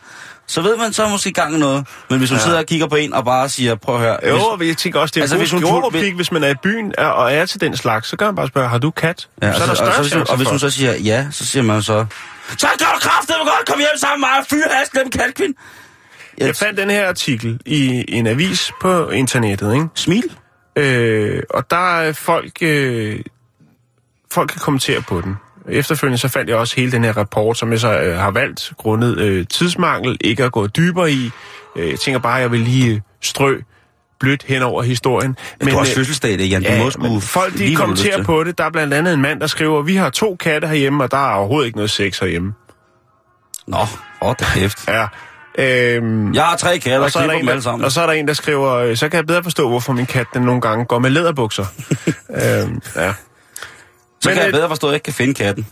[0.51, 1.87] Så ved man så måske gang i noget.
[2.09, 2.43] Men hvis hun ja.
[2.43, 4.17] sidder og kigger på en og bare siger, prøv at høre.
[4.27, 6.31] Jo, hvis, og jeg tænker også, det er Altså, altså, hvis en hun jordreplik, hvis
[6.31, 8.77] man er i byen og er til den slags, så kan man bare spørge, har
[8.77, 9.27] du kat?
[9.41, 11.27] ja, så er der og, større og, så, chance og hvis hun så siger ja,
[11.31, 12.05] så siger man så,
[12.57, 15.53] så kan du kraftedeme godt komme hjem sammen med mig og fyre af slem katkvind.
[16.37, 19.87] Jeg fandt den her artikel i en avis på internettet, ikke?
[19.95, 20.23] Smil.
[20.75, 23.19] Øh, og der er folk, øh,
[24.31, 25.35] folk kan kommentere på den.
[25.69, 28.71] Efterfølgende så fandt jeg også hele den her rapport, som jeg så øh, har valgt,
[28.77, 31.31] grundet øh, tidsmangel, ikke at gå dybere i.
[31.75, 33.57] Øh, jeg tænker bare, at jeg vil lige øh, strø
[34.19, 35.37] blødt hen over historien.
[35.59, 36.63] Men, du har også øh, fødselsdag, det, Jan.
[36.63, 38.57] Du Ja, må men folk de kommenterer på det.
[38.57, 41.31] Der er blandt andet en mand, der skriver, vi har to katte herhjemme, og der
[41.31, 42.53] er overhovedet ikke noget sex herhjemme.
[43.67, 43.77] Nå,
[44.21, 44.87] åh, da kæft.
[44.87, 45.07] Ja.
[45.57, 47.85] Øhm, Jeg har tre katte, og og, så er der en, alle der, sammen.
[47.85, 50.27] og så er der en, der skriver, så kan jeg bedre forstå, hvorfor min kat
[50.33, 51.65] den nogle gange går med læderbukser.
[52.43, 53.13] øhm, ja.
[54.21, 55.67] Så men, kan jeg øh, bedre forstå, at jeg ikke kan finde katten.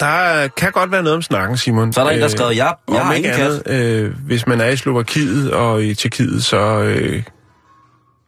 [0.00, 1.92] Der kan godt være noget om snakken, Simon.
[1.92, 4.46] Så er der en, der har skrevet, jeg, jeg om har ingen andet, øh, hvis
[4.46, 6.82] man er i Slovakiet og i Tjekkiet, så...
[6.82, 7.22] Øh,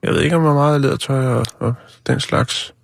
[0.03, 1.74] jeg ved ikke, om der er meget lædertøj og, og
[2.07, 2.74] den slags.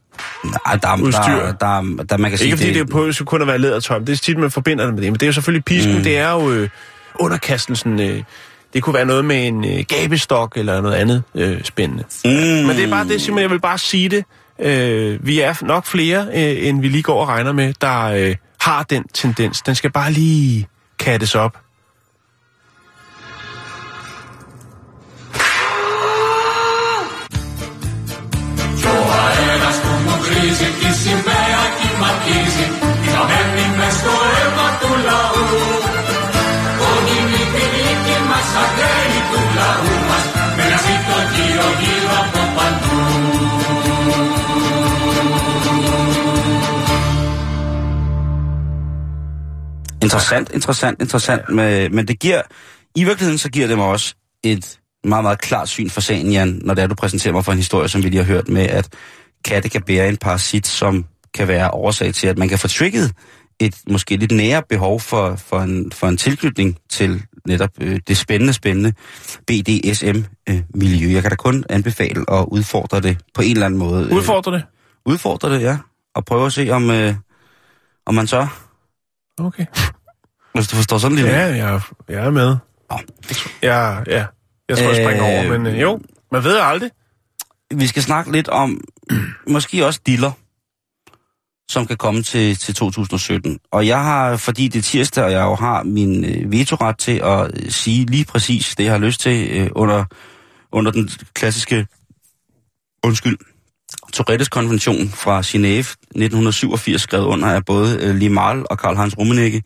[0.44, 1.20] Nej, der, der, udstyr.
[1.20, 3.58] der, der, der, man kan sige, Ikke fordi det, det på, så kun at være
[3.58, 5.12] lædertøj, det er tit, man forbinder det med det.
[5.12, 6.02] Men det er jo selvfølgelig pisken, mm.
[6.02, 6.68] det er jo øh,
[7.14, 8.00] underkastelsen.
[8.00, 8.22] Øh,
[8.74, 12.04] det kunne være noget med en øh, gabestok eller noget andet øh, spændende.
[12.24, 12.30] Mm.
[12.30, 14.24] Men det er bare det, Simon, jeg vil bare sige det.
[14.62, 18.36] Øh, vi er nok flere, øh, end vi lige går og regner med, der øh,
[18.60, 19.62] har den tendens.
[19.62, 21.56] Den skal bare lige kattes op.
[50.02, 51.42] Interessant, interessant, interessant.
[51.48, 51.54] Ja.
[51.54, 52.42] Men, men det giver,
[52.94, 56.60] i virkeligheden så giver det mig også et meget, meget klart syn for sagen, Jan,
[56.64, 58.62] når det er, du præsenterer mig for en historie, som vi lige har hørt med,
[58.62, 58.88] at
[59.44, 63.12] katte kan bære en parasit, som kan være årsag til, at man kan få trigget
[63.60, 68.16] et måske lidt nære behov for, for, en, for en tilknytning til netop øh, det
[68.16, 68.92] spændende, spændende
[69.46, 71.12] BDSM-miljø.
[71.12, 74.06] Jeg kan da kun anbefale at udfordre det på en eller anden måde.
[74.06, 74.64] Øh, Udfordrer det?
[75.06, 75.78] udfordre det, ja.
[76.14, 77.14] Og prøve at se, om, øh,
[78.06, 78.46] om man så,
[79.40, 79.66] Okay.
[80.54, 81.28] hvis du forstår sådan lidt.
[81.28, 82.56] Ja, jeg, jeg er med.
[82.90, 82.98] Nå.
[83.62, 84.26] Ja, ja.
[84.68, 86.00] Jeg tror, jeg springer Øh, over, men øh, jo,
[86.32, 86.90] man ved aldrig.
[87.74, 88.80] Vi skal snakke lidt om,
[89.48, 90.32] måske også diller,
[91.70, 93.58] som kan komme til, til 2017.
[93.72, 97.20] Og jeg har, fordi det er tirsdag, og jeg jo har min øh, vetoret til
[97.24, 100.04] at øh, sige lige præcis det, jeg har lyst til øh, under,
[100.72, 101.86] under den klassiske,
[103.04, 103.38] undskyld,
[104.12, 109.62] Tourettes konvention fra Genève 1987, skrevet under af både øh, Limal og Karl-Heinz Rummenigge.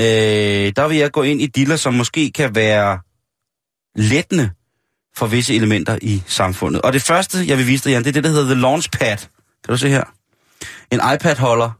[0.00, 2.98] Øh, der vil jeg gå ind i diller, som måske kan være
[3.96, 4.50] lettende
[5.16, 6.82] for visse elementer i samfundet.
[6.82, 9.16] Og det første, jeg vil vise dig, Jan, det er det, der hedder The Launchpad.
[9.16, 10.04] Kan du se her?
[10.90, 11.70] En iPad-holder.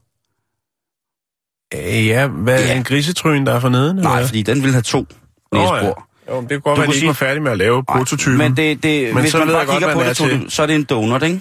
[1.74, 2.76] Øh, ja, hvad Ja.
[2.76, 3.96] en grisetryn, der er for neden?
[3.98, 4.28] eller Nej, hvad?
[4.28, 5.06] fordi den vil have to
[5.52, 5.58] ja.
[5.58, 6.08] næsebor.
[6.28, 7.84] Jo, men det kunne godt være, at de ikke sige- var færdige med at lave
[7.84, 8.38] prototypen.
[8.38, 10.74] Men, det, det, Men hvis man bare godt, kigger på det, to, så er det
[10.76, 11.40] en donut, ikke?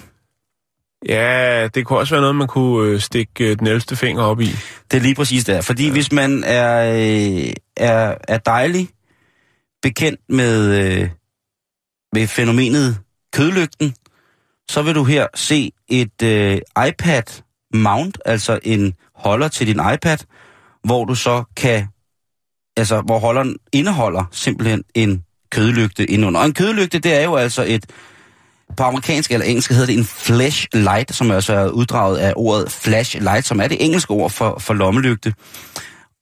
[1.08, 3.80] Ja, det kunne også være noget, man kunne øh, stikke øh, den 11.
[3.96, 4.46] finger op i.
[4.90, 5.60] Det er lige præcis der.
[5.60, 5.92] Fordi ja.
[5.92, 8.88] hvis man er, øh, er, er dejlig
[9.82, 11.08] bekendt med, øh,
[12.12, 12.98] med fænomenet
[13.32, 13.94] kødlygten,
[14.70, 17.42] så vil du her se et øh, iPad
[17.74, 20.18] mount, altså en holder til din iPad,
[20.84, 21.86] hvor du så kan,
[22.76, 26.40] altså hvor holderen indeholder simpelthen en kødlygte indenunder.
[26.40, 27.86] Og en kødlygte, det er jo altså et,
[28.76, 33.46] på amerikansk eller engelsk hedder det en flashlight, som altså er uddraget af ordet flashlight,
[33.46, 35.34] som er det engelske ord for, for lommelygte.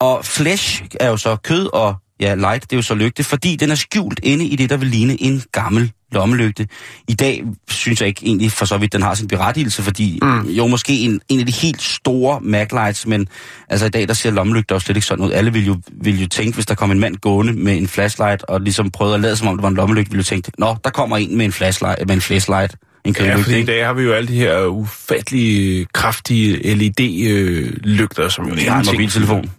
[0.01, 3.57] Og flash er jo så kød, og ja, light, det er jo så lygte, fordi
[3.57, 6.67] den er skjult inde i det, der vil ligne en gammel lommelygte.
[7.09, 10.49] I dag synes jeg ikke egentlig for så vidt, den har sin berettigelse, fordi mm.
[10.49, 13.29] jo måske en, en af de helt store Maglights, men
[13.69, 15.33] altså i dag, der ser lommelygter jo slet ikke sådan ud.
[15.33, 18.43] Alle vil jo, vil jo tænke, hvis der kom en mand gående med en flashlight,
[18.43, 20.77] og ligesom prøvede at lade som om det var en lommelygte, ville jo tænke, nå,
[20.85, 23.93] der kommer en med en flashlight, med en flashlight, en Ja, fordi i dag har
[23.93, 29.51] vi jo alle de her ufattelige, kraftige LED-lygter, som jo har en mobiltelefon.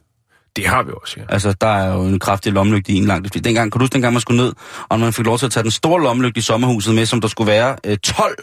[0.56, 1.26] Det har vi også, ja.
[1.30, 3.34] Altså, der er jo en kraftig lommelygte i en langt.
[3.44, 4.54] Dengang, kan du huske, dengang man skulle ned,
[4.90, 7.28] og man fik lov til at tage den store lommelygte i sommerhuset med, som der
[7.28, 8.36] skulle være øh, 12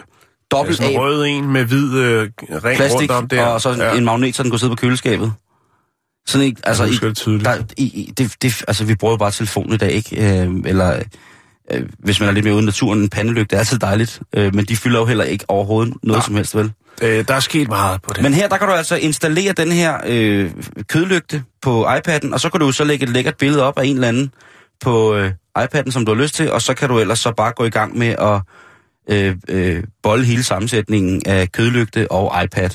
[0.51, 3.47] dobbelt Sådan en rød en med hvid øh, ring plastik, rundt om der.
[3.47, 3.97] og så ja.
[3.97, 5.33] en magnet, så den kunne sidde på køleskabet.
[6.27, 7.45] Sådan ikke, altså, Jeg det tydeligt.
[7.45, 10.43] der, i, i, det, det, altså, vi bruger jo bare telefonen i dag, ikke?
[10.43, 11.03] Øh, eller,
[11.73, 14.55] øh, hvis man er lidt mere ude i naturen, en pandelygte er altid dejligt, øh,
[14.55, 16.27] men de fylder jo heller ikke overhovedet noget Nej.
[16.27, 16.73] som helst, vel?
[17.03, 18.23] Øh, der er sket meget på det.
[18.23, 20.51] Men her, der kan du altså installere den her øh,
[20.89, 23.95] kødlygte på iPad'en, og så kan du så lægge et lækkert billede op af en
[23.95, 24.33] eller anden
[24.81, 27.53] på øh, iPad'en, som du har lyst til, og så kan du ellers så bare
[27.53, 28.41] gå i gang med at
[29.11, 32.71] øh, øh, bolle hele sammensætningen af kødlygte og iPad.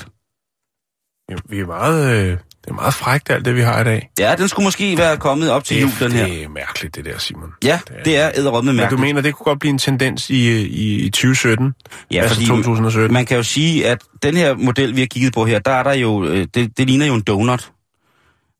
[1.30, 4.10] Ja, vi er meget, øh, det er meget frækt, alt det, vi har i dag.
[4.18, 6.26] Ja, den skulle måske være kommet op til jul, den her.
[6.26, 7.50] det er mærkeligt, det der, Simon.
[7.64, 9.00] Ja, det er æderrømme Men du mærkeligt.
[9.00, 11.74] mener, det kunne godt blive en tendens i, i, i 2017?
[12.10, 13.12] Ja, altså fordi 2017?
[13.14, 15.82] Man kan jo sige, at den her model, vi har kigget på her, der er
[15.82, 17.70] der jo, øh, det, det ligner jo en donut.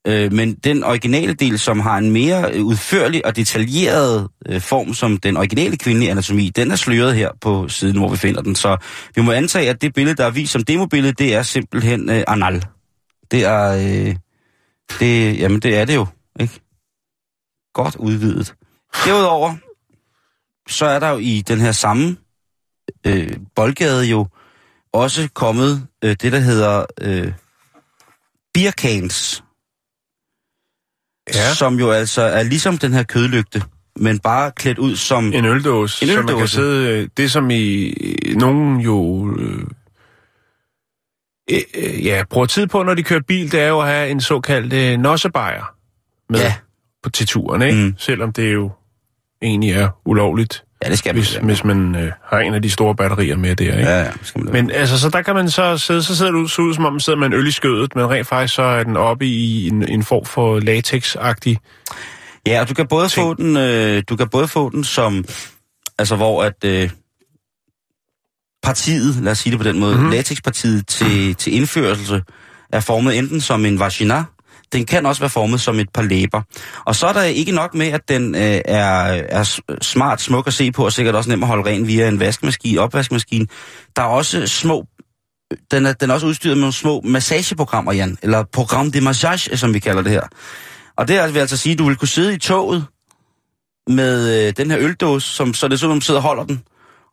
[0.06, 4.94] Øh, men den originale del, som har en mere øh, udførlig og detaljeret øh, form
[4.94, 8.54] som den originale kvindelige anatomi, den er sløret her på siden, hvor vi finder den.
[8.54, 8.76] Så
[9.14, 12.22] vi må antage, at det billede, der er vist som demobillede, det er simpelthen øh,
[12.28, 12.62] anal.
[13.34, 14.16] Det er, øh,
[15.00, 16.06] det, jamen det er det jo,
[16.40, 16.60] ikke?
[17.72, 18.54] Godt udvidet.
[19.04, 19.54] Derudover,
[20.68, 22.16] så er der jo i den her samme
[23.06, 24.26] øh, boldgade jo
[24.92, 27.32] også kommet øh, det, der hedder øh,
[28.54, 29.44] beercans,
[31.34, 31.54] Ja.
[31.54, 33.62] som jo altså er ligesom den her kødlygte,
[33.96, 35.32] men bare klædt ud som...
[35.32, 36.54] En øldåse, En så man kan øldåse.
[36.54, 36.88] sidde...
[37.02, 39.28] øh, Det, som i i- nogen jo...
[39.38, 39.66] Øh,
[41.50, 44.08] øh, øh, ja, bruger tid på, når de kører bil, det er jo at have
[44.10, 45.74] en såkaldt øh, nossebajer
[46.30, 46.54] med Ja.
[47.02, 47.78] på, til turen, ikke?
[47.78, 47.94] Mm.
[47.98, 48.70] Selvom det jo
[49.42, 51.22] egentlig er ulovligt, Ja, det skal man.
[51.22, 53.90] hvis, hvis man øh, har en af de store batterier med der, ikke?
[53.90, 56.62] Ja, ja, skal man Men altså, så der kan man så sidde, så sidder så
[56.62, 58.82] ud som om man sidder med en øl i skødet, men rent faktisk så er
[58.84, 61.56] den oppe i en, en form for latex-agtig.
[62.46, 63.24] Ja, og du kan både ting.
[63.24, 65.24] få den, øh, du kan både få den som,
[65.98, 66.90] altså hvor at øh,
[68.64, 70.00] partiet, lad os sige det på den måde, Mhm.
[70.00, 70.12] mm-hmm.
[70.12, 72.22] latexpartiet til, til indførelse
[72.72, 74.24] er formet enten som en vagina,
[74.72, 76.42] den kan også være formet som et par læber.
[76.84, 78.94] Og så er der ikke nok med, at den øh, er,
[79.28, 82.20] er smart, smuk at se på, og sikkert også nem at holde ren via en
[82.20, 83.46] vaskemaskine, opvaskemaskine.
[83.96, 84.86] Der er også små
[85.70, 89.56] den er, den er også udstyret med nogle små massageprogrammer, Jan, eller program de massage,
[89.56, 90.22] som vi kalder det her.
[90.96, 92.84] Og det vil altså sige, at du vil kunne sidde i toget,
[93.88, 96.44] med øh, den her øldåse, som, så det er sådan, at man sidder og holder
[96.44, 96.62] den.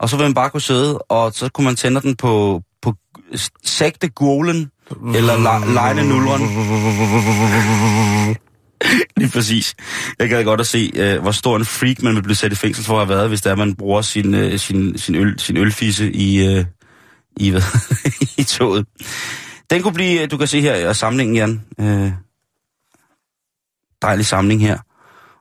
[0.01, 2.93] Og så vil man bare kunne sidde, og så kunne man tænde den på, på
[3.63, 4.71] sægte gulen,
[5.15, 6.41] eller le- lejne nulleren.
[9.17, 9.75] Lige præcis.
[10.19, 12.55] Jeg gad godt at se, øh, hvor stor en freak man vil blive sat i
[12.55, 15.57] fængsel for at have været, hvis der man bruger sin, øh, sin, sin, øl, sin
[15.57, 16.65] ølfisse i, øh,
[17.37, 17.61] i, hvad,
[18.41, 18.85] i toget.
[19.69, 21.61] Den kunne blive, øh, du kan se her i samlingen, Jan.
[21.79, 22.11] Øh,
[24.01, 24.77] dejlig samling her.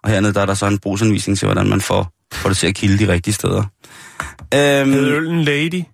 [0.02, 2.66] Og hernede der er der så en brugsanvisning til, hvordan man får, får det til
[2.66, 3.64] at kilde de rigtige steder.
[4.54, 5.84] Øhm, Hed øllen Lady?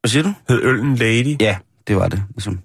[0.00, 0.32] hvad siger du?
[0.48, 1.36] Hed øllen Lady?
[1.40, 1.56] Ja,
[1.86, 2.22] det var det.
[2.34, 2.58] Ligesom.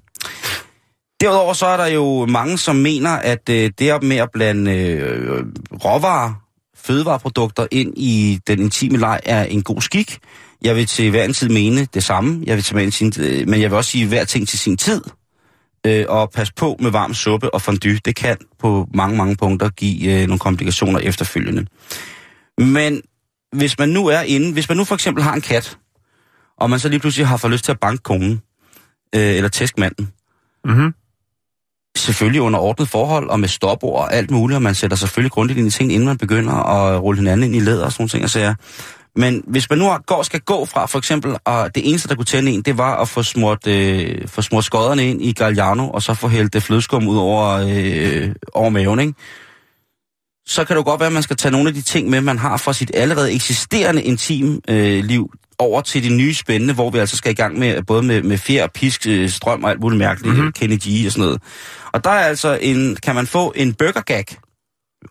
[1.21, 5.45] Derudover så er der jo mange, som mener, at øh, det med at blande øh,
[5.85, 6.33] råvarer,
[6.75, 10.17] fødevareprodukter ind i den intime leg er en god skik.
[10.61, 13.19] Jeg vil til hver en tid mene det samme, jeg vil til hver en tid,
[13.19, 15.01] øh, men jeg vil også sige hver ting til sin tid.
[15.87, 17.99] Øh, og pas på med varm suppe og fondue.
[18.05, 21.65] Det kan på mange, mange punkter give øh, nogle komplikationer efterfølgende.
[22.57, 23.01] Men
[23.51, 25.77] hvis man nu er inde, hvis man nu for eksempel har en kat,
[26.57, 28.41] og man så lige pludselig har fået lyst til at banke konen,
[29.15, 30.11] øh, eller tæsk manden,
[30.65, 30.93] Mhm.
[31.97, 35.59] selvfølgelig under ordnet forhold og med stopord og alt muligt, og man sætter selvfølgelig grundigt
[35.59, 38.09] ind i ting, inden man begynder at rulle hinanden ind i læder og sådan nogle
[38.09, 38.55] ting og sager.
[39.15, 42.25] Men hvis man nu går, skal gå fra for eksempel, og det eneste, der kunne
[42.25, 46.01] tænde en, det var at få smurt, øh, få smurt skodderne ind i Galliano, og
[46.03, 49.13] så få hældt det flødeskum ud over, øh, over maven, ikke?
[50.47, 52.21] Så kan det jo godt være, at man skal tage nogle af de ting med,
[52.21, 56.89] man har fra sit allerede eksisterende intim øh, liv, over til det nye spændende, hvor
[56.89, 59.79] vi altså skal i gang med, både med, med fjer, pisk, øh, strøm og alt
[59.79, 60.51] muligt mærkeligt, mm-hmm.
[60.51, 61.41] Kenny G og sådan noget.
[61.91, 64.25] Og der er altså en, kan man få en burger gag,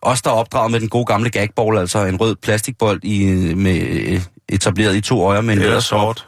[0.01, 3.81] også der er opdraget med den gode gamle gagball, altså en rød plastikbold i, med,
[3.81, 6.27] øh, etableret i to øjer med en Eller sort.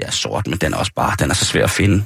[0.00, 2.04] Ja, sort, men den er også bare, den er så svær at finde.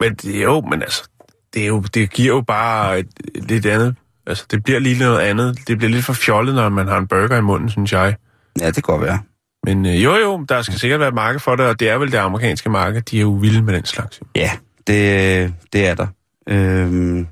[0.00, 1.08] Men jo, men altså,
[1.54, 3.96] det, er jo, det giver jo bare et, et lidt andet.
[4.28, 5.58] Altså, det bliver lige noget andet.
[5.68, 8.16] Det bliver lidt for fjollet, når man har en burger i munden, synes jeg.
[8.60, 9.18] Ja, det kan godt være.
[9.64, 11.98] Men øh, jo, jo, der skal sikkert være et marked for det, og det er
[11.98, 13.02] vel det amerikanske marked.
[13.02, 14.20] De er jo vilde med den slags.
[14.36, 14.50] Ja,
[14.86, 16.06] det, det er der.
[16.48, 17.26] Øhm,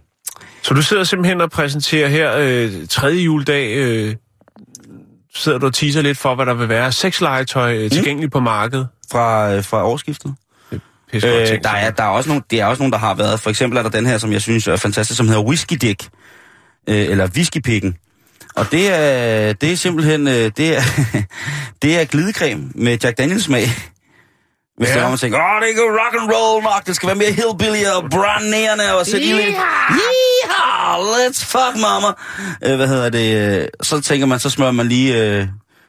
[0.63, 4.15] Så du sidder simpelthen og præsenterer her øh, tredje juledag, øh,
[5.35, 8.89] sidder du og teaser lidt for, hvad der vil være sexlegetøj øh, tilgængeligt på markedet.
[9.13, 10.35] fra, øh, fra årsskiftet.
[11.13, 13.41] Øh, der, er, der er også nogle, det er også nogen, der har været.
[13.41, 16.09] For eksempel er der den her, som jeg synes er fantastisk, som hedder Whisky Dick.
[16.89, 17.97] Øh, eller Whiskypikken.
[18.57, 20.83] Og det er, det er simpelthen, øh, det er,
[21.83, 23.69] det er glidecreme med Jack Daniels smag.
[24.79, 24.95] Hvis Ja.
[24.95, 27.17] det er, man tænker, åh, det er ikke rock and roll nok, det skal være
[27.17, 29.57] mere hillbilly og brandnærende og sætte i lidt.
[29.91, 32.07] Yeehaw, let's fuck, mama.
[32.65, 33.59] Øh, hvad hedder det?
[33.63, 35.47] øh, Så tænker man, så smører man lige, øh,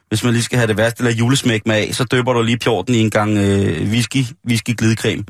[0.08, 2.58] hvis man lige skal have det værste eller julesmæk med af, så døber du lige
[2.58, 5.24] pjorten i en gang øh, whisky, whisky glidecreme.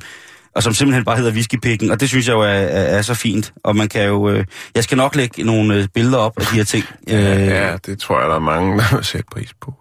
[0.59, 3.14] Og som simpelthen bare hedder whiskypikken, og det synes jeg jo er, er, er så
[3.14, 3.52] fint.
[3.64, 4.44] Og man kan jo, øh,
[4.74, 6.84] jeg skal nok lægge nogle øh, billeder op af de her ting.
[7.09, 7.14] Øh,
[7.46, 9.74] Ja, det tror jeg, der er mange, der vil sætte pris på.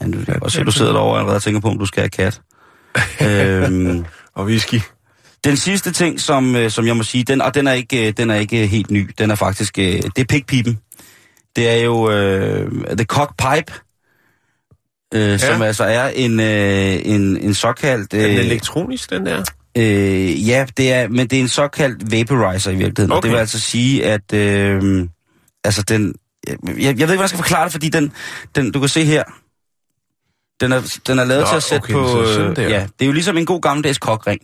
[0.00, 2.08] Ja, du, og så du sidder derovre allerede og tænker på, om du skal have
[2.10, 2.40] kat.
[3.22, 4.04] øhm,
[4.36, 4.80] Og whisky.
[5.44, 8.12] den sidste ting, som, øh, som jeg må sige, den, og den er ikke, øh,
[8.16, 9.10] den er ikke helt ny.
[9.18, 10.78] Den er faktisk, øh, det er pikpipen.
[11.56, 13.72] Det er jo øh, The Cock Pipe,
[15.14, 15.38] øh, ja.
[15.38, 18.14] som altså er en, øh, en, en såkaldt...
[18.14, 19.44] Er den Øh, elektronisk, den der?
[19.76, 23.12] øh, ja, det er, men det er en såkaldt vaporizer i virkeligheden.
[23.12, 23.16] Okay.
[23.16, 25.08] Og det vil altså sige, at øh,
[25.64, 26.14] altså den...
[26.46, 28.12] Jeg, jeg ved ikke, hvordan jeg skal forklare det, fordi den,
[28.54, 29.24] den du kan se her,
[30.60, 32.22] den er, den er lavet Nå, til at sætte okay, på...
[32.22, 34.40] Øh, ja, det er jo ligesom en god gammeldags kokring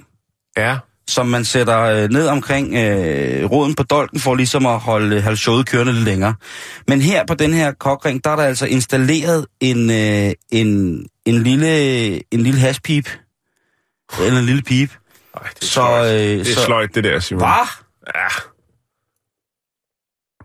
[0.56, 0.78] Ja.
[1.08, 5.36] Som man sætter øh, ned omkring øh, roden på dolken for ligesom at holde, holde
[5.36, 6.34] showet kørende lidt længere.
[6.88, 10.68] Men her på den her kokring, der er der altså installeret en, øh, en,
[11.24, 13.08] en lille, en lille hashpip,
[14.20, 14.90] eller en lille pip.
[15.36, 16.14] Ej, det er Så, sløjt.
[16.14, 17.40] øh, det er så- sløjt, det der, Simon.
[17.40, 17.66] Hvad?
[18.14, 18.28] Ja.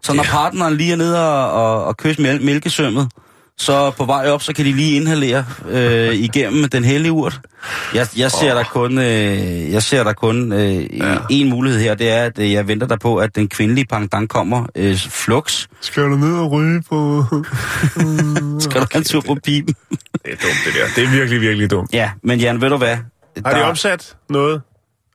[0.03, 3.09] Så når partneren lige er nede og, og, og kysser mæl- mælkesømmet,
[3.59, 7.39] så på vej op, så kan de lige inhalere øh, igennem den hellige urt.
[7.93, 11.17] Jeg, jeg ser der kun, øh, jeg ser der kun øh, Ja.
[11.29, 14.29] en mulighed her, det er, at øh, jeg venter der på, at den kvindelige pangdang
[14.29, 15.67] kommer øh, flux.
[15.81, 17.23] Skal du ned og ryge på...
[18.59, 19.75] Skal du have en tur på pipen?
[20.25, 20.85] Det er dumt, det der.
[20.95, 21.93] Det er virkelig, virkelig dumt.
[21.93, 22.97] Ja, men Jan, ved du hvad?
[23.45, 24.61] Har de opsat noget?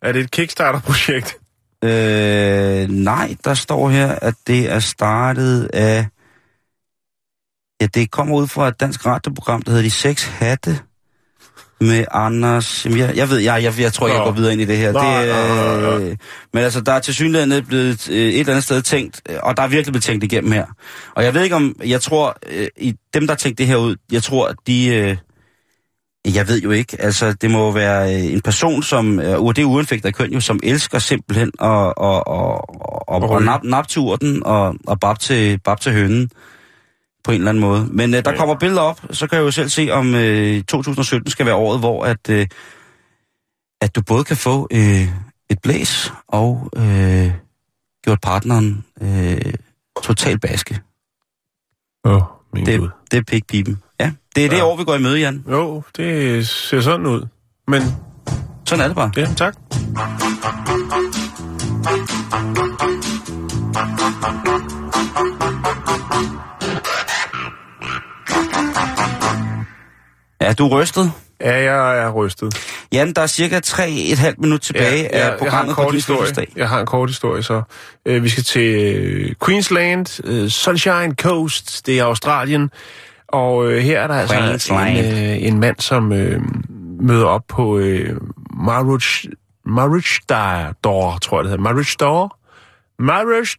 [0.02, 1.36] Er det et Kickstarter-projekt?
[1.84, 6.06] Øh, nej, der står her, at det er startet af...
[7.84, 10.78] Ja, det kommer ud fra et dansk radioprogram, der hedder De Seks Hatte
[11.80, 12.84] med Anders...
[12.84, 14.76] Jamen, jeg, jeg ved, jeg, jeg, jeg tror ikke, jeg går videre ind i det
[14.76, 14.92] her.
[14.92, 16.08] Nej, det, nej, nej, nej.
[16.08, 16.16] øh,
[16.52, 19.56] men altså, der er til synligheden blevet øh, et eller andet sted tænkt, øh, og
[19.56, 20.66] der er virkelig blevet tænkt igennem her.
[21.14, 21.76] Og jeg ved ikke om...
[21.86, 24.86] Jeg tror, øh, i dem, der har tænkt det her ud, jeg tror, at de...
[24.86, 25.16] Øh,
[26.34, 26.96] jeg ved jo ikke.
[27.00, 29.20] Altså, det må være øh, en person, som...
[29.20, 33.42] Øh, det er uanfægtet køn jo, som elsker simpelthen at, og, og, og, og, og
[33.42, 36.30] nap, nap til urten og, og bab til, bab til hønnen.
[37.24, 37.86] På en eller anden måde.
[37.90, 41.30] Men øh, der kommer billeder op, så kan jeg jo selv se, om øh, 2017
[41.30, 42.46] skal være året, hvor at, øh,
[43.80, 45.08] at du både kan få øh,
[45.50, 47.30] et blæs og øh,
[48.04, 49.52] gjort partneren øh,
[50.02, 50.80] total baske.
[52.04, 52.22] Åh, oh,
[52.54, 52.88] min Det, Gud.
[53.10, 53.82] det er pikpipen.
[54.00, 54.64] Ja, det er det Ja.
[54.64, 55.44] år, vi går i møde, Jan.
[55.50, 57.26] Jo, det ser sådan ud.
[57.68, 57.82] Men
[58.66, 59.10] Sådan er det bare.
[59.16, 59.54] ja, tak.
[70.40, 71.12] Ja, du er rystet.
[71.40, 72.54] Ja, jeg er rystet.
[72.92, 75.82] Jan, der er cirka 3,5 minut tilbage ja, af jeg, jeg har programmet en på
[75.82, 76.46] kort din historie.
[76.56, 77.62] Jeg har en kort historie, så
[78.06, 82.70] øh, vi skal til øh, Queensland, øh, Sunshine Coast, det er Australien,
[83.28, 86.40] og øh, her er der altså en, øh, en mand, som øh,
[87.00, 88.20] møder op på øh,
[88.56, 90.20] Marriage
[90.84, 91.62] Door, tror jeg det hedder.
[91.62, 91.96] Marriage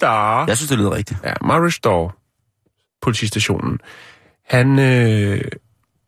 [0.01, 0.47] Door.
[0.47, 1.19] Jeg synes, det lyder rigtigt.
[1.23, 1.33] Ja,
[1.83, 2.15] Door,
[3.01, 3.79] politistationen.
[4.49, 5.41] Han øh,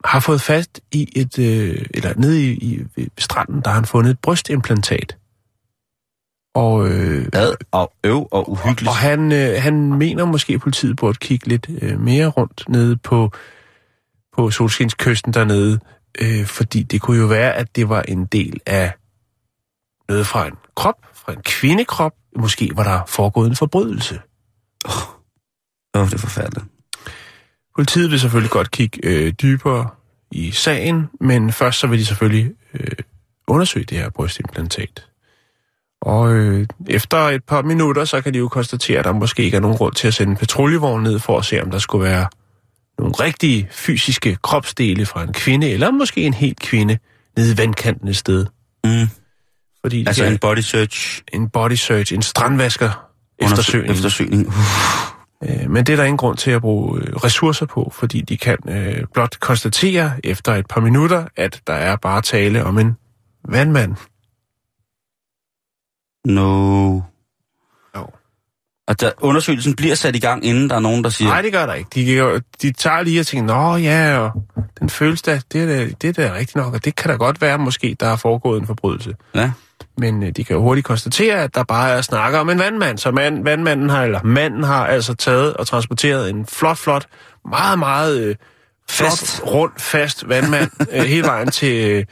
[0.07, 3.85] har fået fast i et, øh, eller nede i, i ved stranden, der har han
[3.85, 5.17] fundet et brystimplantat.
[6.55, 7.53] Og, øh, Hvad?
[7.71, 8.89] Og øv og uhyggeligt.
[8.89, 12.97] og han, øh, han mener måske, at politiet burde kigge lidt øh, mere rundt nede
[12.97, 13.31] på,
[14.37, 15.79] på solskinskysten dernede,
[16.21, 18.93] øh, fordi det kunne jo være, at det var en del af
[20.09, 22.13] noget fra en krop, fra en kvindekrop.
[22.35, 24.19] Måske var der foregået en forbrydelse.
[24.85, 26.65] Åh, det er forfærdeligt.
[27.75, 29.89] Politiet vil selvfølgelig godt kigge øh, dybere
[30.31, 32.87] i sagen, men først så vil de selvfølgelig øh,
[33.47, 35.05] undersøge det her brystimplantat.
[36.01, 39.57] Og øh, efter et par minutter, så kan de jo konstatere, at der måske ikke
[39.57, 42.03] er nogen grund til at sende en patruljevogn ned for at se, om der skulle
[42.03, 42.27] være
[42.99, 46.97] nogle rigtige fysiske kropsdele fra en kvinde, eller måske en helt kvinde,
[47.37, 48.45] nede i vandkanten et sted.
[48.83, 49.09] Mm.
[49.81, 51.21] Fordi Altså en body search.
[51.33, 53.07] en body search, en strandvasker
[53.39, 53.93] eftersøgning.
[53.93, 54.47] Eftersøgning.
[54.47, 54.53] Uh.
[55.43, 58.37] Øh, Men det er der ingen grund til at bruge øh, ressourcer på, fordi de
[58.37, 62.97] kan øh, blot konstatere efter et par minutter, at der er bare tale om en
[63.49, 63.95] vandmand.
[66.25, 67.01] No.
[67.95, 68.07] Jo.
[68.87, 71.29] Og der, undersøgelsen bliver sat i gang, inden der er nogen, der siger...
[71.29, 71.89] Nej, det gør der ikke.
[71.95, 74.31] De, de tager lige og tænker, nå ja, og
[74.79, 77.15] den føles da, det er da, det er da rigtigt nok, og det kan da
[77.15, 79.15] godt være måske, der er foregået en forbrydelse.
[79.35, 79.51] Ja.
[79.97, 82.97] Men øh, de kan jo hurtigt konstatere, at der bare er snakker om en vandmand.
[82.97, 87.05] Så mand, vandmanden har, eller manden har altså taget og transporteret en flot, flot,
[87.49, 88.35] meget, meget øh,
[88.89, 89.41] flot, Fast.
[89.45, 92.05] rund, fast vandmand øh, hele vejen til øh,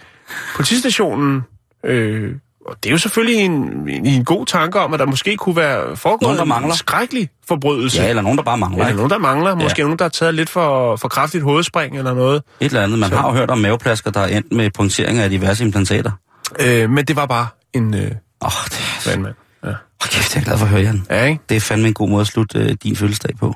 [0.55, 1.41] politistationen.
[1.83, 2.31] Øh,
[2.67, 3.51] og det er jo selvfølgelig en,
[3.89, 6.73] en, en god tanke om, at der måske kunne være foregået Nogen, der en mangler.
[6.75, 8.01] skrækkelig forbrydelse.
[8.01, 8.77] Ja, eller nogen, der bare mangler.
[8.77, 8.97] Eller ikke?
[8.97, 9.55] nogen, der mangler.
[9.55, 9.83] Måske Ja.
[9.83, 12.43] nogen, der har taget lidt for, for kraftigt hovedspring eller noget.
[12.59, 12.99] Et eller andet.
[12.99, 16.11] Man Så- har jo hørt om maveplasker, der er endt med punkteringer af diverse implantater.
[16.59, 19.09] Øh, men det var bare en øh, oh, det er...
[19.09, 19.35] vandmand.
[19.63, 19.69] Ja.
[19.69, 19.75] Oh,
[20.09, 21.05] kæft, jeg er glad for at høre, Jan.
[21.09, 21.43] ja, ikke?
[21.49, 23.55] Det er fandme en god måde at slutte øh, din fødselsdag på.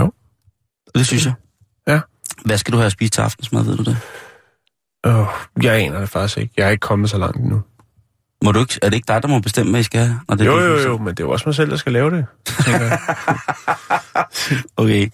[0.00, 0.12] Jo.
[0.94, 1.34] Det synes jeg.
[1.86, 2.00] Ja.
[2.44, 3.96] Hvad skal du have at spise til aftensmad, ved du det?
[5.04, 5.26] Oh,
[5.62, 6.54] jeg aner det faktisk ikke.
[6.56, 7.62] Jeg er ikke kommet så langt endnu.
[8.44, 10.20] Må du ikke, er det ikke dig, der må bestemme, hvad I skal have?
[10.28, 11.76] Når det er Jo, din jo, jo, men det er jo også mig selv, der
[11.76, 12.26] skal lave det.
[14.76, 15.10] Okay.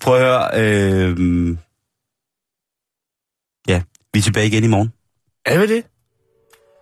[0.00, 0.50] Prøv at høre.
[0.54, 1.56] Øh...
[3.68, 3.82] Ja,
[4.12, 4.92] vi er tilbage igen i morgen.
[5.46, 5.84] Er vi det?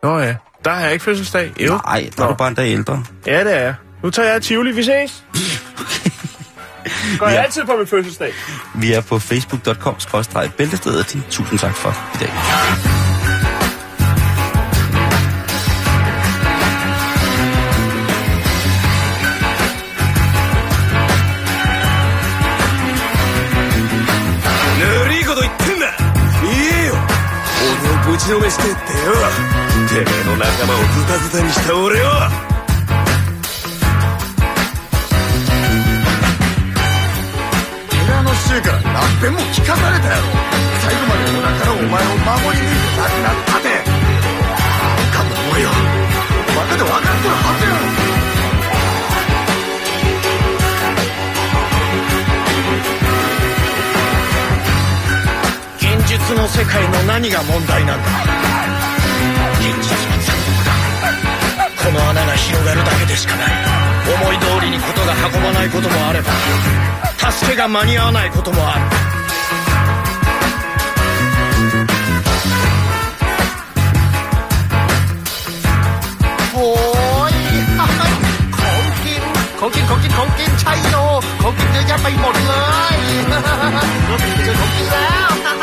[0.02, 0.34] Nå ja,
[0.64, 1.52] der har jeg ikke fødselsdag.
[1.60, 1.80] Jo.
[1.86, 2.32] Nej, der er Nå.
[2.32, 3.04] du bare en dag ældre.
[3.26, 3.74] Ja, det er jeg.
[4.02, 4.72] Nu tager jeg Tivoli.
[4.72, 5.24] Vi ses.
[7.18, 7.42] Går jeg Ja.
[7.42, 8.32] altid på min fødselsdag.
[8.74, 11.24] Vi er på facebook.com-bæltestedet.
[11.30, 13.03] Tusind tak for i dag.
[28.24, 28.76] ちのめしてってよ。
[29.86, 32.08] てめえの仲間をズタズタにした俺を。
[37.90, 40.22] 寺の衆から何遍も聞かされたやろ。
[40.80, 43.68] 最後まで俺からお前を守り抜いて亡くなったで
[45.12, 45.68] かと思えよ。
[46.56, 47.72] バカで分かってるはずや。
[48.08, 48.13] ろ
[56.23, 58.05] 現実の世界の何が問題なんだ
[59.59, 63.47] 現実は残酷だこの穴が広がるだけでしかない
[64.21, 66.31] 思い通りにことが運ばないこともあれば
[67.31, 68.81] 助けが間に合わないこともある
[76.53, 76.67] โอ้
[77.31, 77.33] ย
[77.79, 77.91] ของ
[79.05, 79.21] กิน
[79.59, 80.95] ของกิน ของกิน ของกินใช่โย
[81.41, 82.51] ของกินเยอะแยะไปหมดเล
[82.95, 82.97] ย
[84.43, 85.62] เจอของกินแล้ว 「